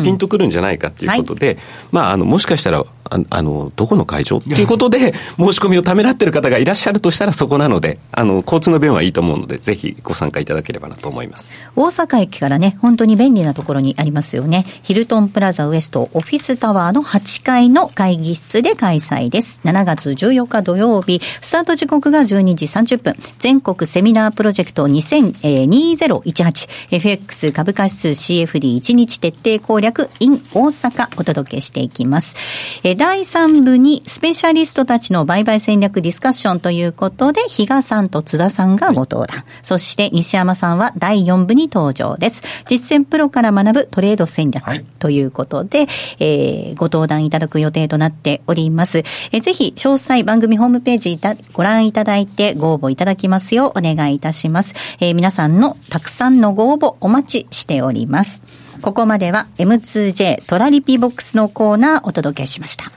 [0.04, 1.58] ピンとくるんじゃないかということで、
[1.92, 11.60] まあ、あの、もしかしたら、ああの、どこの会場っていうことで、申し込みをためらってる方がいらっしゃるとしたらそこなので、あの、交通の便はいいと思うので、ぜひご参加いただければなと思います。
[11.76, 14.66] 大阪駅からね、本当に便利なところにありますよね。
[14.84, 19.60] ヒルトンプラザウエストオフィスタワーの8階の会議室で開催です。
[19.66, 32.36] 7月14日土曜日、スタート時刻が12時30分、全国セミナープロジェクト2018、FX 株価指数 CFD1 日徹底攻略 in 大阪お届けしていきます。
[32.84, 39.40] え第3部にスペシャリストたちの売買戦略ディスカッションということで、比嘉さんと津田さんがご登壇。
[39.40, 42.44] はい、そして西山さんは第4部に登場です。
[42.68, 45.88] 実践プロから学ぶトレード戦略ということで、はい、
[46.20, 49.00] えー、ご登壇いただく予定となっております。
[49.00, 51.20] えー、ぜひ詳細番組ホームページ
[51.54, 54.76] ご覧いただいてご応募いただきますようお願いいたします。
[55.00, 58.61] えー、皆さんのたくさんのご応募お待ちしております。
[58.82, 62.92] ここまでは M2J トラリピボックスのコーナーお届けしました。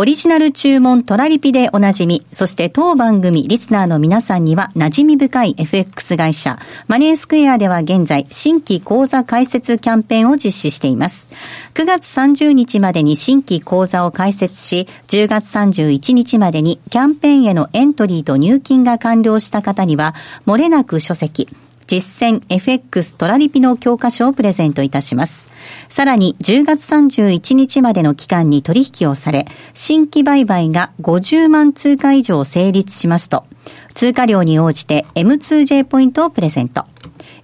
[0.00, 6.58] オリジナル注文トラリピでおなじみ、そして当番組リスナーの皆さんには馴染み深い FX 会社、
[6.88, 11.30] マネースクエアでは現在、新規講座開設キャンペーンを実施しています。
[11.74, 20.14] 9月30日までに新規講座を開設し、10月31日までにキャンペーンへのエントリーと入金が完了した方には、
[20.46, 21.46] 漏れなく書籍、
[21.90, 25.50] 実践 FX トラリピの教科書をプレゼントいたします。
[25.88, 33.42] さらに10月31日までの期間に取引をされ、新規売買が50万通貨以上成立しますと、
[33.94, 36.84] 通貨量に応じて M2J ポイントをプレゼント。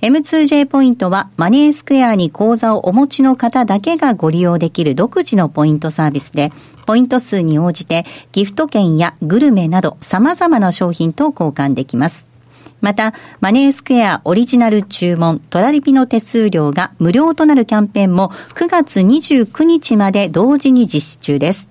[0.01, 6.53] M2J ポイントはマネースクエアに口座をお持ちの方だけがご利用できる独自のポイントサービスで、
[6.87, 12.36] ポイント数に応じてギフト券やグルメなど様々な商品と交換できます。
[12.81, 21.71] また、マネースクエアオリジナル注文、トラリピの手数料が無料となるキャンペーンも9月29日まで同時に実施中です。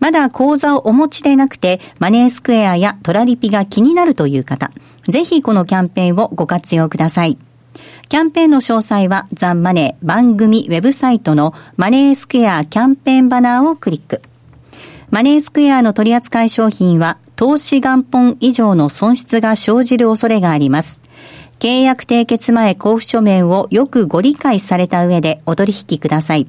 [0.00, 4.70] まだ口座をお持ちでなくて、マネースクエアやトラリピが気になるという方、
[5.08, 7.38] ぜひこのキャンペーンをご活用ください。
[8.08, 14.20] キャンペーンの詳細はザンマネー番組ウェブサイトのマネースクエアキャンペーンバナーをクリック。
[15.10, 21.02] マネースクエアの取扱い商品は投資元本以上の損失が生じる恐れがあります。
[21.58, 26.46] 契約締結前交付書面をよくご理解された上でお取引ください。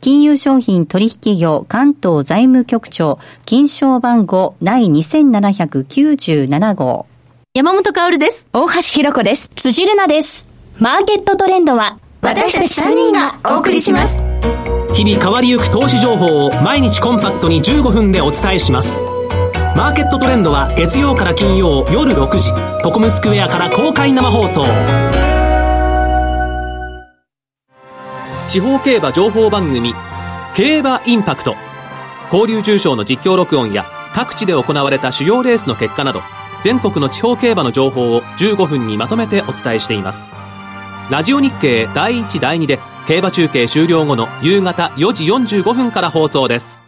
[0.00, 7.06] 金融商品取引業関東財務局長金賞番号第2797号
[7.54, 8.50] 山本薫です。
[8.52, 9.48] 大橋弘子です。
[9.54, 10.46] 辻るなです。
[10.78, 14.18] マーケットトレンドは私たち3人がお送りします。
[14.92, 19.00] 日々変わりゆく投資情報を毎日コンパクトに15分でお伝えします。
[19.76, 22.52] マーケットトレンドは月曜から金曜夜6時。
[22.84, 24.64] トコムスクエアから公開生放送。
[28.48, 29.92] 地方競馬情報番組
[30.54, 31.56] 競馬インパクト。
[32.32, 33.84] 交流重賞の実況録音や
[34.14, 36.22] 各地で行われた主要レースの結果など
[36.62, 40.34] 全国の地方競馬の情報を15分にまとめてお伝えしています。
[41.10, 46.83] ラジオ日経第1第2で競馬中継終了後の夕方4時45分から放送です。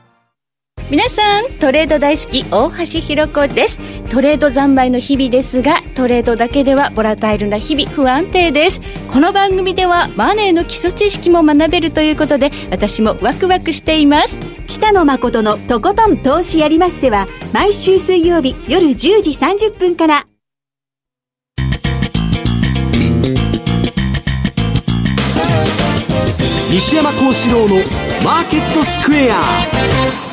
[0.89, 3.81] 皆さんトレード大好き大橋ひろ子です。
[4.09, 8.81] トレード三昧の日々ですがトレードだけではボラタイルな日々不安定です。
[9.11, 14.39] この番組ではマネーの基礎知識も学べるということで私もワクワクしています。
[14.69, 20.23] 北野誠のとことん投資やりまっせは毎週水曜日夜10時30分から。
[26.71, 27.77] 西山幸四郎の
[28.25, 30.26] マーケットスクエア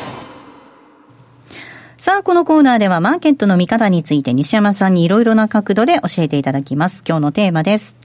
[2.04, 7.02] さあ、このコーナーではマーケットの見方について西山さんにいろいろな角度で教えていただきます。
[7.08, 7.96] 今日のテーマです。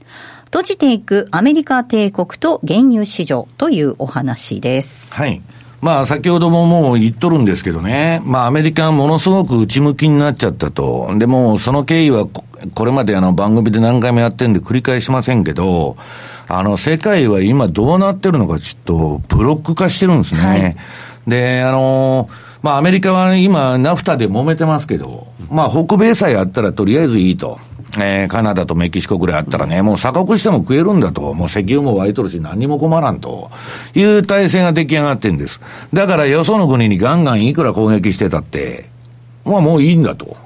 [0.46, 5.12] 閉じていくアメリカ帝国と原油市場というお話です。
[5.12, 5.42] はい。
[5.82, 8.22] まあ、先ほどももう言っとるんですけどね。
[8.24, 11.10] まあ、アメリカはものすごく内向きになっちゃったと。
[11.18, 15.98] でも、その経緯はこれまであの番組で何回もやってんで繰り返しませんけど、
[16.48, 18.82] あの、世界は今どうなってるのかちょっ
[19.26, 20.40] とブロック化してるんですね。
[20.40, 20.76] はい、
[21.26, 27.58] で、あのーまあ、アメリカは今、ナフタで揉めてますけど、まあ、北米さえあったらとりあえずいいと。
[27.98, 31.34] えー、カナダとメキシコぐらいあったらね、もう鎖国しても食えるんだと。
[31.34, 33.50] もう石油も湧いとるし何も困らんと。
[33.94, 35.60] いう体制が出来上がってんです。
[35.92, 38.88] だからよその国にガンガンいくら攻撃してたって、
[39.44, 40.36] まあもういいんだと。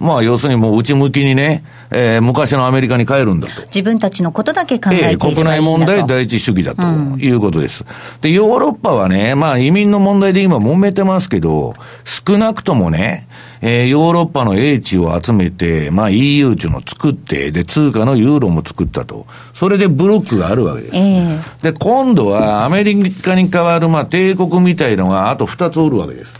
[0.00, 3.62] まあ、要するにもう内向きにね、えー、昔のアメリカに帰るんだと。
[3.62, 6.82] 自分たちのことだけ考えていればいいんだと、えー、国内問題第一主義だと
[7.18, 13.26] いうことです、うん、で、ヨーロッパはね、まあ移民の問題で今揉めてますけど、少なくともね、
[13.60, 19.26] えー、ヨーロッパの英知を集めて、まあ EU っていうのを作って、で、通貨のユーロも作ったと。
[19.52, 20.96] それでブロックがあるわけです。
[20.96, 26.34] えー、で、今度はアメリカに代わる、まあ帝国みたいのがあと二つおるわけです。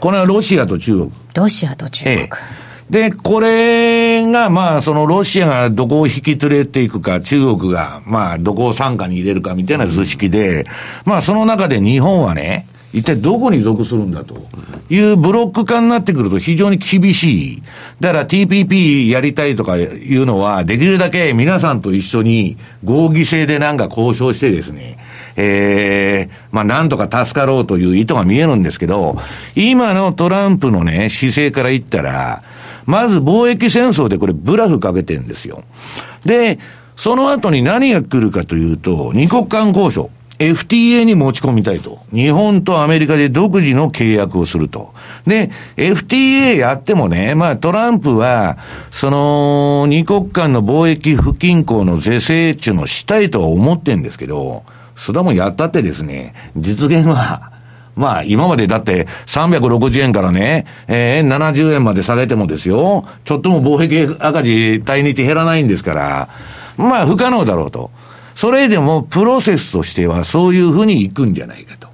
[0.00, 1.12] これはロシアと中国。
[1.36, 2.16] ロシアと中国。
[2.16, 10.66] えーで、これが、まあ、そのロシアがどこを引き連れていくか、中国が、まあ、どこを傘下に入れるかみたいな図式で、
[11.04, 14.36] まあ、その中で日本はね、一体どこに属するんだと
[14.88, 17.62] いうブロック化になってくると非常に厳しい。
[17.98, 19.84] だから TPP やりたいとかい
[20.16, 24.96] うのは、できるだけ皆さんと一緒に合議制でなんか交渉してですね、
[25.36, 29.16] ええー、まあなんとか助かろうという意図が見えるんですけど、
[29.56, 32.44] 今のトランプのね、姿勢から言ったら、
[32.86, 35.62] まず貿易戦争でこれブラフかけてるんですよ。
[36.24, 36.58] で、
[36.96, 40.10] その後に何が来るかというと、二国間交渉。
[40.38, 42.00] FTA に持ち込みたいと。
[42.12, 44.92] 日本とアメリカで独自の契約をすると。
[45.26, 48.58] で、FTA やってもね、まあトランプは、
[48.90, 54.64] その、二国間の貿易不均衡の是正っていうのをしたいとは思ってんですけど、
[54.96, 57.53] それはもうやったってですね、実現は、
[57.96, 66.28] まあ、今までだって360円からね、えー、70円まで下げてもですよ、ちょっとも貿易赤字対日減らないんですから、
[66.76, 67.90] まあ、不可能だろうと。
[68.34, 71.88] それでも、プロセスとしてはそういうふうにいくんじゃないかと。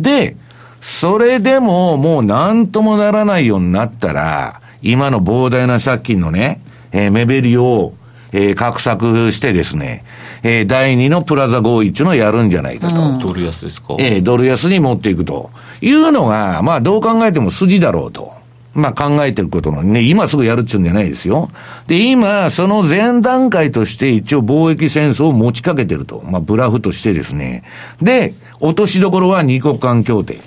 [0.00, 0.36] で、
[0.80, 6.62] それでももう何ともならないようになったら、今の膨大な借金のね、
[6.92, 7.92] えー、目減りを、
[8.32, 10.04] えー、画策してですね、
[10.42, 13.00] えー、第二のプラザ合意っていうのをやるんじゃないかと。
[13.00, 13.96] うん、ドル安ですか？
[13.98, 15.50] えー、ドル安に持っていくと
[15.80, 18.36] いうのが、まあどう考えても筋だろうと。
[18.74, 21.50] まあ考えてることのね、今すぐやるっちゅうんじゃないですよ。
[21.88, 26.22] で、今、その前段階として一応貿易戦争を持ちかけてると。
[26.24, 27.64] まあブラフとしてですね。
[28.00, 30.38] で、落としどころは二国間協定。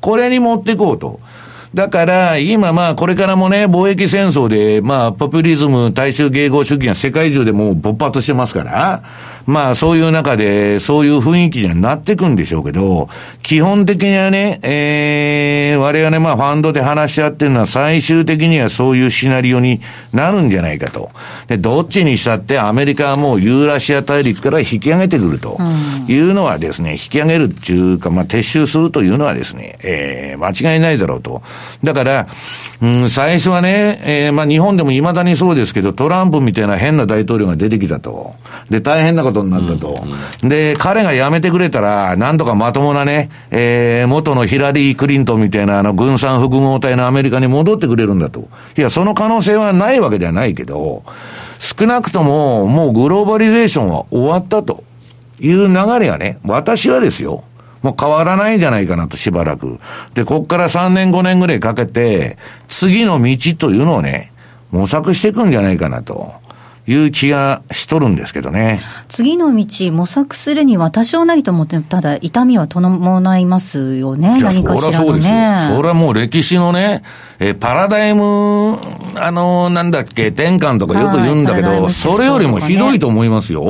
[0.00, 1.20] これに持っていこうと。
[1.74, 9.02] だから、今まあ、これからもね、貿易戦争で、まあ、ポピュリズム、大衆迎合主義が世界中でもう勃発してますから、
[9.46, 13.08] まあ、そういう中で、そういう雰囲気にはなっていくんでしょうけど、
[13.42, 19.80] 基本的にはね、えー、我々まあ、ファンドで話し合ってるのは、最終的にはそういうシナリオに
[20.12, 21.10] なるんじゃないかと。
[21.46, 25.58] で、どっちにしたって、アメリカはもうユーラシア大陸から引き上げてくると
[26.06, 31.40] いうのはですね、引き上げるっていうか、まあ、撤収するというのはですね、えー、間違いないだろうと。
[31.82, 32.26] だから、
[32.80, 38.34] うん、最初はね、えー、まあ日本でも未だにそうですけど、トランプみたいな変な大統領が出てきたと。
[38.70, 40.04] で、大変なことになったと。
[40.42, 48.48] うん、で、彼が辞めてくれたら、なんとかまともなね、えー、元のヒラリー・クリントンみたいなあの軍産複合体のアメリカに戻ってくれるんだと。
[48.76, 51.02] いや、その可能性はないわけではないけど、
[51.58, 54.82] 少なくとももうグローバリゼーションは終わったと
[55.38, 57.44] いう流れがね、私はですよ、
[57.82, 59.78] もう変わらないんじゃないかなと、しばらく。
[60.14, 64.32] で、こっから3年5年ぐらいかけて、次の道というのをね、
[64.70, 66.34] 模索していくんじゃないかなと。
[66.92, 68.80] いう気がしとるんですけどね。
[69.08, 75.68] 次の道、模索するには多少なりとも、ただ痛みは伴いますよね、何かしらのね。
[75.74, 77.02] それはもう歴史のね、
[77.38, 78.78] えパラダイム、
[79.16, 83.62] あの、なんだっけ、転換とかよく言うんだけど、はい、それよりもひどいと思いますよ。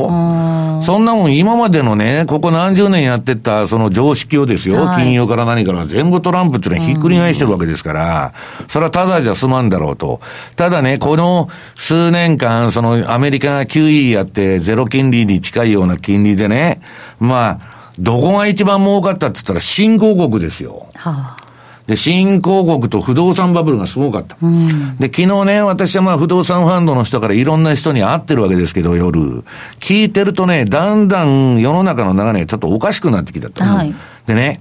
[0.82, 8.34] そんなもん今までのね、ここ何十年やってたその常識をですよ、はい、金融から何から全部トランプっていうのはひっくり返してるわけですから、
[8.68, 10.20] それはただじゃ済まんだろうと。
[10.56, 16.80] ただね、この数年間、そのアメリカが QE やってゼロ金利に近いような金利でね、
[17.18, 20.86] まあ、どこが一番儲かったって言ったら新興国ですよ。
[20.94, 21.42] はあ
[21.86, 24.36] で、新興国と不動産バブルがすごかった。
[24.40, 29.44] うん、で、昨日ね、私はまあ不動産ファンドの人からいろんな人に会ってるわけですけど、夜。
[29.80, 33.64] 聞いてるとね、だんだん世の中の流れちょっとおかしくなってきたと。
[33.64, 33.94] はい、
[34.26, 34.60] でね、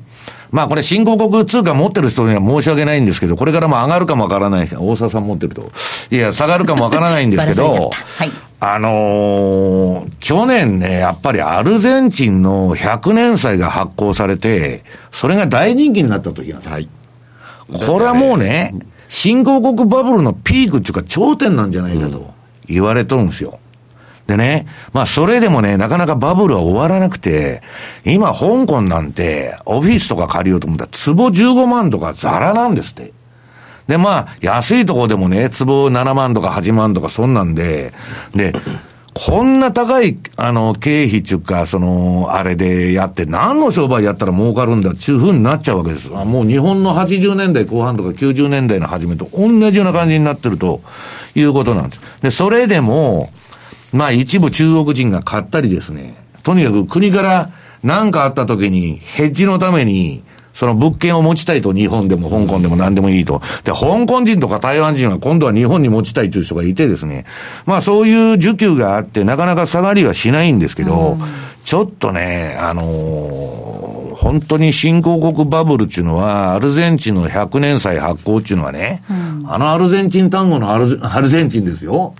[0.51, 5.71] まあこれ新興国通貨持ってる人には申し訳ないんですけど、これからも上がるかもわからないし、大沢さん持ってると。
[6.11, 7.69] いや、下がるかもわからないんですけど、
[8.17, 16.69] はい、あのー、去年ね、やっぱりアルゼンチンの100年債が発行されて、それが大人気になった時なんです。
[16.71, 16.89] はい
[17.71, 18.73] これはもうね、
[19.07, 22.33] 新興国バブルのピークっていうか頂点なんじゃないかと
[22.67, 23.59] 言われとるんですよ。
[24.31, 27.61] でね、まあそれでもね、なかなかバブルは終わらなくて、
[28.05, 33.11] 今香港なんてオフィスとか借りようと思ったら壺15万とかザラなんですって。
[33.87, 37.91] で、まあ安いとこでもね、壺7万とか8万とかそんなんで、
[38.33, 38.53] で、
[39.13, 46.09] こんな高い、あの、経費っていうか、その、あれでやって、何の商売やったら儲かるんだっていうふうになっちゃうわけです。
[46.09, 50.81] もう日本の80年代後半とか90年代の初めと同じような感じになってると
[51.35, 52.21] いうことなんです。
[52.21, 53.29] で、それでも、
[53.93, 57.49] まあ一部中国人が買ったりですね、とにかく国から
[57.83, 60.23] 何かあった時に、ヘッジのために、
[60.53, 63.41] その物件を持ちたいと、日本でも香港でも何でもいいと。
[63.63, 67.25] で、香港人とか台湾人は今度は日本に持ちたいという人がいてですね、
[67.65, 71.17] まあそういう需給があって、なかなか下がりはしないんですけど、
[71.63, 82.13] ちょっとね、あのー、本当に新興国バブルっていうのは、アルゼンチンの100年債発行っていうのはね、うん、あのアルゼンチン単語のアルアルゼンチンですよ。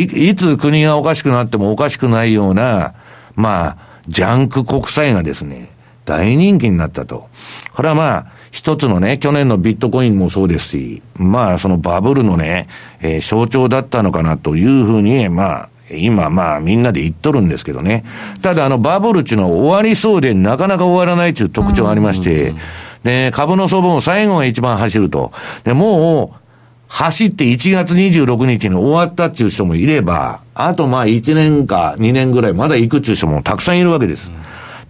[0.00, 2.94] い、いつ国がおかしくなってもおかしくないような、
[3.36, 3.76] まあ、
[4.08, 5.70] ジャンク国債がですね、
[6.04, 7.28] 大人気になったと。
[7.74, 12.66] これはまあ、一つのね、去年のビットコインもそうですし、まあ、そのバブルのね、
[13.00, 18.04] えー、象徴だったのかなというふうに、まあ、今まあみんなで言っとるんですけどね。
[18.40, 22.54] ただあのバブルっていうのは終わりそうでなかなか終わらないっていう特徴がありまして、
[23.04, 25.30] で、株の相場も最後が一番走ると。
[25.62, 26.43] で、もう、
[26.94, 34.30] 走って1月26日に終わったっていう人もいれば、あとまあ1年か2年ぐらいまだ行くっていう人もたくさんいるわけです。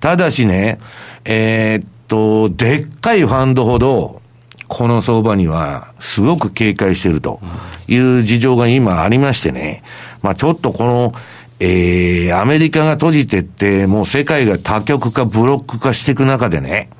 [0.00, 0.76] ただしね、
[1.24, 4.20] えー、っと、でっかいファンドほど、
[4.68, 7.40] この相場にはすごく警戒していると
[7.88, 9.82] いう事情が今ありましてね。
[10.20, 11.14] まあちょっとこの、
[11.58, 16.90] えー、アメリカが閉じてって、もう世界が多極化、ブロック化していく中でね、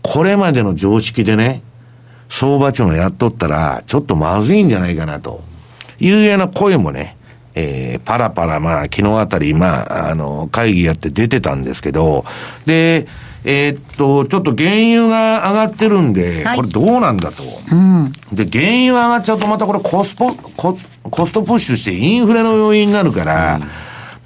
[0.00, 1.60] これまでの常識でね、
[2.28, 5.42] 相場値のやっとったら、ちょっとまずいんじゃないかなと
[6.00, 7.16] いうような声もね、
[7.54, 12.24] えー、パラパラ、まあ、昨日あたり、まあ、あの、会議やって出てたんですけど、
[12.66, 13.06] で、
[13.44, 17.44] えー、っと、ちょっと原油が上がってるんで、はい、これどうなんだと。
[17.70, 23.62] うん、で、原油上がっちゃうとまたこれコスポ、ココストプッシュしてインフレの要因になるから、うん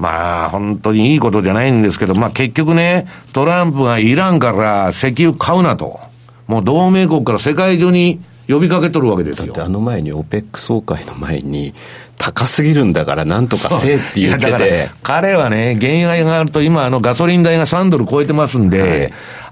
[0.01, 6.01] まあ、本当にいいことじゃないんですけど、まあ結局ね、トランプがイランから石油買うなと。
[6.51, 9.46] もう同盟国から世界中に呼びかけとるわけですよ。
[9.46, 11.72] だってあの前に、オペック総会の前に、
[12.18, 14.90] 高すぎるんだからなんとかせえって言ってて。
[15.03, 18.82] 彼はね、原油が上がると今あのガソリン代が3ドル超えてますんで、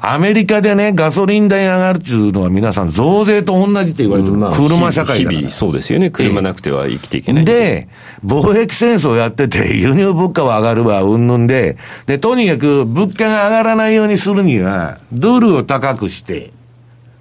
[0.00, 4.36] はい、アメリカでね、ガソリン代上がるっていうのは皆さん増税と同じって言われてる。
[4.36, 6.10] まあ、車社会だ日々そうですよね。
[6.10, 7.44] 車なくては生きていけない。
[7.46, 7.88] で、
[8.22, 16.50] 貿易戦争やってて、輸入物価は上がるわ、うんぬんで、で、とにかく物価が上がらないようにするには、ドルを高くして、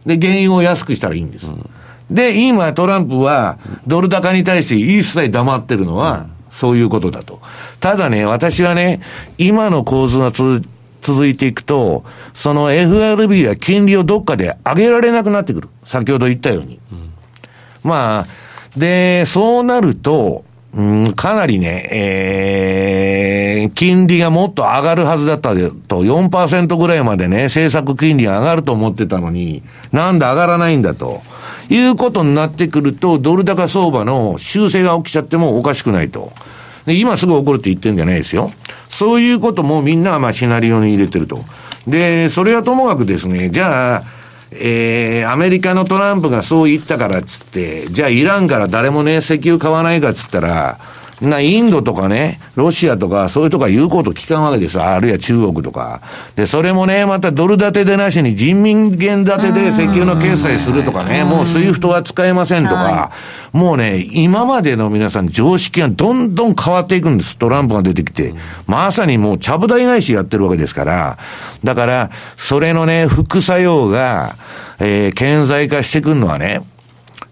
[0.08, 1.52] で、原油を安くしたらいいんです。
[2.10, 7.42] で、今トランプは、ドル高に対して一切黙ってるのは、そういうことだと。
[7.82, 9.02] ただね、私はね、
[9.38, 15.70] 今の構図が続いていくと、その FRB は金利をどっかで上げられなくなってくる。
[15.84, 16.80] 先ほど言ったように。
[17.84, 18.28] まあ、
[18.78, 20.46] で、そうなると、
[20.78, 31.24] うん、かなりね、えー、金利がもっと上がるはずだったと、4%ぐらいまでね、政策金利が上がると思ってたのに、なんで上がらないんだと。
[31.70, 36.32] いうことになってくると、ドル高相場の修正が起きちゃってもおかしくないと。
[36.86, 38.52] で今すぐ起こるって言ってるんじゃないですよ。
[38.88, 41.44] そういうこともみんなまあシナリオに入れてると。
[41.88, 44.04] で、それはともかくですね、じゃあ、
[44.52, 50.78] えー、アメリカのトランプがそう言ったからっつって、じゃあイランから誰もね、石油買わないかっつったら、
[51.22, 54.84] な、インドとかね、ロシアとか、そういうとこは言うこと聞かんわけですよ。
[54.84, 56.02] あるいは中国とか。
[56.36, 63.12] で、それもね、またドル建てでなしに人民元建てで石油の決済するとかね、もうスイフトは使えませんとか、
[63.52, 67.38] もうね、今までの皆さん常識がどんどん変わっていくんです。
[67.38, 68.36] トランプが出てきて。
[68.68, 71.18] まさにもうちゃぶ台返しやってるわけですから。
[71.64, 74.36] だから、それのね、副作用が、
[74.80, 76.62] えー、顕在化してくるのはね、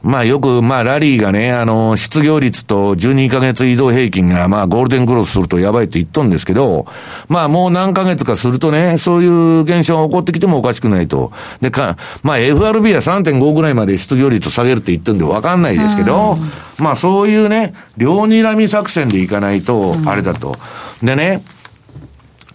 [0.06, 6.86] まあよく、まあラリーがね、あの、失業率と12ヶ月移動平均が、まあゴールデンクロスするとやばいって言っとんですけど、
[7.28, 11.32] まあもう何ヶ月かするとね、そういう現象が起こってきてもおかしくないと。
[11.60, 16.38] で、か、まあ FRB は3.5ぐらいまで失業率下げるって言ってんでわかんないですけど、
[16.78, 20.56] まあそういうね、両睨み作戦でいかないと、あれだと。
[21.02, 21.42] でね、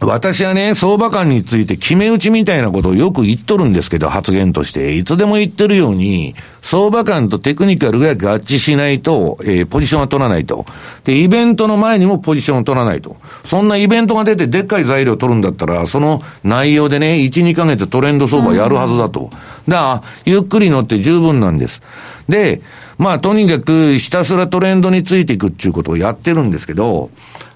[0.01, 4.97] 私はね、相場感について決め打ちみたいなことをよく言っとるんですけど、発言として。
[4.97, 10.65] いつでも言ってるように、相場感とテクニカルが合致しないと、えー、ポジションは取らないと。
[11.05, 13.17] で、イベントの前にもポジションを取らないと。
[13.45, 19.31] そんなイベントが出てでっかい材料を取るんだったら、その内容でね、1、2ヶ月トレンド相場やるはずだと。
[19.69, 21.83] だから、ゆっくり乗って十分なんです。
[22.29, 22.61] で、
[22.99, 27.09] まあ、とにかくひたすらトレンドについていくっていうことをやってるんですけど、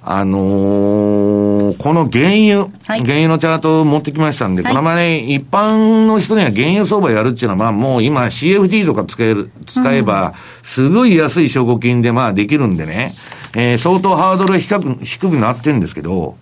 [0.07, 13.15] あのー、この原油、はい、原油のチャートを持ってきましたんで、はい、このままね、一般の人には原油相場やるっていうのは、まあもう今 CFD とか使える、使えば、すごい安い証拠金でまあできるんでね、
[13.55, 16.37] えー、相当ハードル低く、低くなってるんですけど、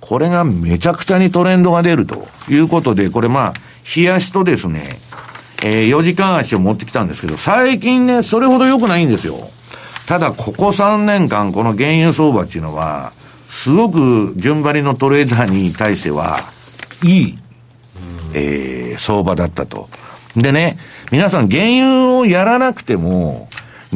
[0.00, 3.54] これがめちゃくちゃにトレンドが出るということで、これまあ、
[3.96, 4.98] 冷やしとですね、
[5.62, 9.50] えー、4時間足を持ってきたんですけど、最近ね、それほど良くないんですよ。
[10.06, 13.12] ただ、ここ3年間、この原油相場っていうのは、
[13.48, 16.38] すごく順張りのトレーダーに対しては、
[17.02, 17.38] いい、
[18.34, 19.88] えー、相場だったと。
[20.36, 20.78] でね、
[21.10, 23.48] 皆さん原油をやらなくても、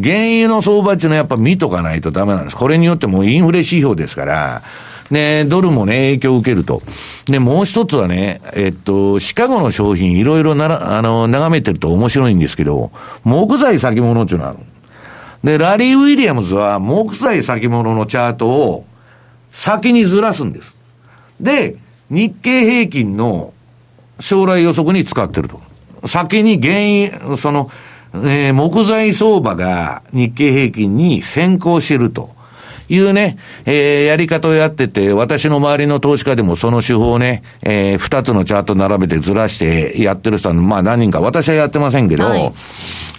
[0.03, 2.57] 原油の相場っていうのはやっぱ見とかないとダメなんです。
[2.57, 4.63] これによってもインフレ指標ですから、
[5.11, 6.81] ね、ドルもね、影響を受けると。
[7.27, 12.91] で、もう一つはね、えっと、シカゴの商品いろいろなら、あの、眺めてると面白いんですけど、
[13.23, 14.59] 木材先物っていうのはある。
[15.45, 18.87] で、ラリー・ウィリアムズは木材先物のチャートを
[19.51, 20.77] 先にずらすんです。
[21.41, 21.77] で、
[22.09, 23.53] 日経平均の
[24.19, 25.61] 将来予測に使ってると。
[26.07, 27.71] 先に原因、その、
[28.15, 32.31] えー、木材相場が日経平均に先行してると。
[32.89, 42.53] いうね、えー、やり方をやってて、私の周りの投資家でもその手法をね、えー、二つのチャート並べてずらしてやってる人は、まあ何人か、私はやってませんけど、はい、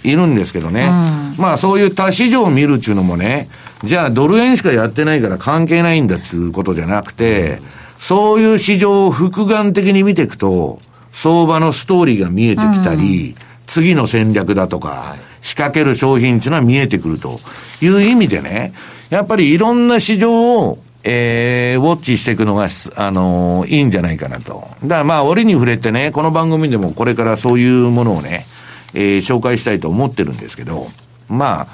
[0.04, 0.82] いるんですけどね。
[0.82, 3.48] うん、まあそういう多市場を見るっていうのもね、
[3.82, 7.60] じゃあドル円しかやってないから関係ないんだっていうことじゃなくて、
[7.98, 10.78] そういう市場を複眼的に見ていくと、
[11.14, 13.34] 相場のストーリーが見えてきたり、うん、
[13.66, 17.38] 次の戦略だとか、仕掛ける商品っていうのは見えてくると
[17.80, 18.74] いう意味でね、
[19.10, 24.66] やっぱりいろんな市場をえー、ウォッチしていくのが、あのー、いいんじゃないかなと。
[24.82, 28.46] だからまあ、折に触れてね、この番組でもこれからそういうものをね、
[28.94, 30.86] えー、紹介したいと思ってるんですけど、
[31.28, 31.66] ま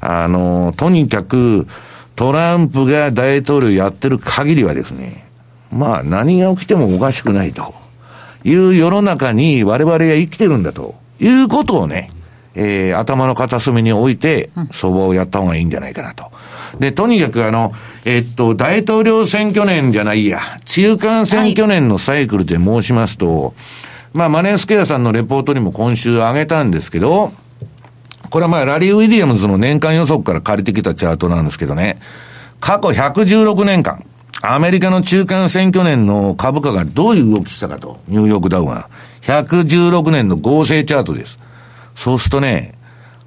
[0.00, 1.66] あ、あのー、とにかく、
[2.14, 5.26] トランプが大統領やってる限りはですね、
[5.72, 7.74] まあ、何が起きてもおかしくないと
[8.44, 10.94] いう世の中に我々が生きてるんだと。
[11.20, 12.10] いうことをね、
[12.54, 16.30] えー、頭の片隅に置いて、相場をやった方がいいんじゃないかなと。
[16.78, 17.72] で、とにかくあの、
[18.04, 23.52] えっと、大統領選挙年じゃないや、中間選挙年のサイクルで申しますと、はい、
[24.12, 27.32] まあ、マネースケアさんのレポートにも今週上げたんですけど、
[28.30, 31.98] これはまあ、ラリー・ウィリアムズの年間予測から借りてきたチャートなんですけどね、
[32.60, 34.04] 過去116年間、
[34.42, 38.88] アメリカの中間選挙年の株価がどういう動きしたかと、ニューヨークダウが。
[39.22, 41.38] 116年の合成チャートです。
[41.94, 42.74] そうするとね、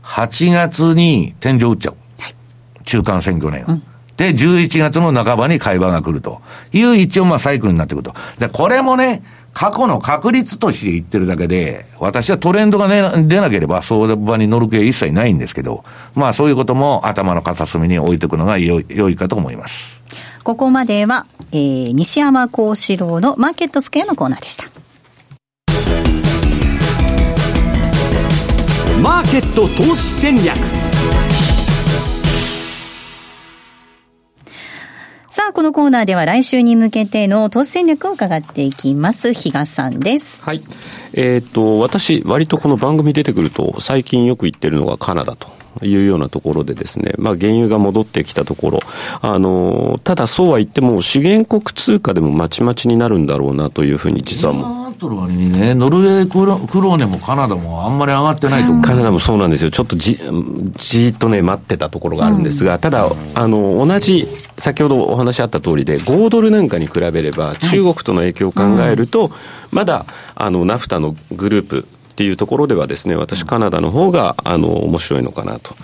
[0.03, 1.95] 8月に天井打っちゃう。
[2.22, 2.36] はい、
[2.84, 3.66] 中間選挙年。
[3.68, 3.84] うん、
[4.16, 6.41] で、11月の半ばに会話が来ると
[6.72, 8.14] いう一応まあサイクルになってくると。
[8.39, 15.84] で、これもね、過去の確率として言ってるだけで、私はトレンドが、ね、出なければ相場に乗る気は一切ないんですけど、
[16.14, 19.96] まあそういうことも頭の片隅に置いておくのが良い良いかと思います。
[20.47, 24.63] ここまでは、えー、西山幸四郎のマーケットスクエアのコーナーでした。
[29.03, 30.55] マーケット投資戦略
[35.27, 39.33] さあ、このコーナーでは来週に向けての投資戦略を伺っていきます。
[39.33, 40.45] 比嘉さんです。
[40.45, 40.61] はい。
[41.11, 45.66] えっ、と、私、割とこの番組出てくると、最近よく言ってるのがカナダと。
[45.82, 48.80] いうようなところでですね、まあ原油が戻ってきたところ、
[49.21, 54.88] あの、ただそうは言っても資源国通貨でもまちまちになるんだろうなというふうに実はもう。
[54.97, 58.82] トル割にね、ノルウェークロクローネもカナダもあんまり上がってないと思う。
[58.82, 59.71] カナダもそうなんですよ。
[59.71, 60.17] ちょっとじ、
[60.75, 69.32] じっとね、待ってたところがあるんですが、うん、ただ、あの、同じ、先ほどお話あった通りで、5ドルなんかに比べれば、中国との影響を考えると、
[69.71, 70.05] まだ、
[70.36, 71.88] あの、ナフタのグループ、
[72.18, 75.76] っていうところではですね、私カナダの方が、あの、面白いのかなと。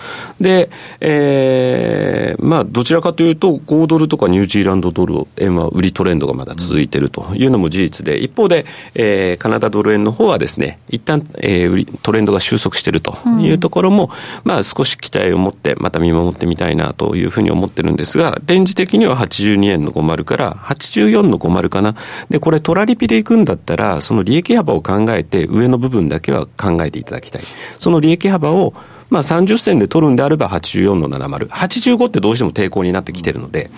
[0.42, 8.66] で、えー、まあ、どちらかというと、5ドルとかニュージーランドドル円は売りトレンドがまだ続いているというのも事実で、一方で、
[8.96, 14.10] えー、カナダドル円の方はですね、一旦、えー、売りトレンドが収束しているというところも、うん、
[14.44, 21.94] まあ、少し期待を持って、また見守ってみたいなというふうに思ってるんですが、レンジ的には82円の50から84の50かな。
[22.32, 27.44] で、これトラリピでいくんだったら、その利益幅を考えて上の部分だけけは考えていただきたい。
[27.78, 28.74] その利益幅を
[29.14, 31.48] まあ30銭で取るんであれば84の70。
[31.48, 33.70] 85ってどうしても抵抗になってきてるので、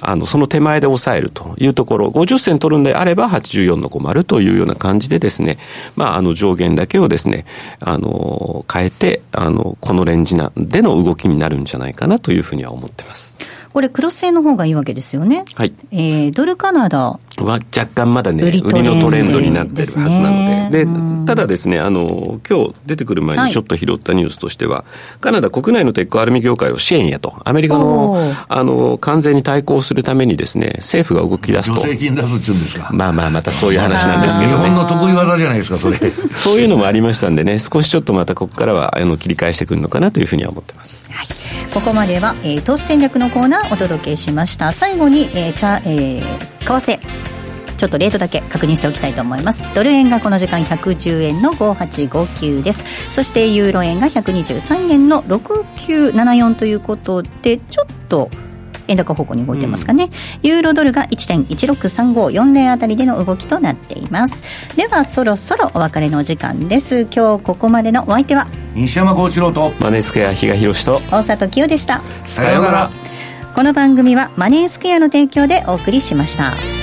[0.00, 5.58] あの、その手前で抑えるというところ、50銭取るんであれば84の50というような感じでですね、
[5.94, 7.44] まああの上限だけをですね、
[7.80, 13.38] あの、変えて、あの、このレンジなでの動きになるんじゃないかなというふうには思ってます。
[13.72, 15.44] これクロス線の方がいいわけですよね。
[15.54, 15.72] はい。
[15.92, 20.84] えー、ドルカナダは若干まだね、売りのトレンドになってるはずなので。
[20.84, 24.84] で、ただですね、あの、今日出てくる前にちょっと拾ったニュースとしては、は
[25.16, 28.16] い、カナダ国内の鉄鋼アルミ業界を支援やと、アメリカの、
[28.48, 31.80] あの、完全に対抗するためにですね、政府が動き出すと。
[31.80, 32.90] 助成金出すっちゅうんですか？
[32.92, 34.64] まあまあ、またそういう話なんですけどね。
[34.64, 35.96] 日本の得意技じゃないですか、それ。
[36.34, 41.08] そういうのもありましたんでね、少しちょっとまたここからは、あの、切り返してくるのかなというふうには思ってます。
[41.12, 41.26] はい。
[41.72, 44.72] ここまでは、えー、投資戦略のコーナーお届けしました。
[44.72, 47.37] 最後に、えー、チャ、えー、為替。
[47.78, 49.62] ちょっとレートだけ確認しておきたいと思います。
[49.74, 53.12] ドル円がこの時間110円の5859です。
[53.12, 58.30] そしてユーロ円が123円の6974ということでちょっと
[58.88, 60.10] 円高方向に動いてますかね、うん、
[60.42, 64.42] ユーロドルが1.163540あたりでの動きとなっています。
[64.76, 67.02] ではそろそろお別れの時間です。
[67.02, 72.02] 今日ここまでのお相手は西山幸四郎とマネースクエア比嘉宏と大里清でした。
[72.24, 72.90] さようなら。
[73.54, 76.77] この番組はマネースクエアの提供でお送りしました。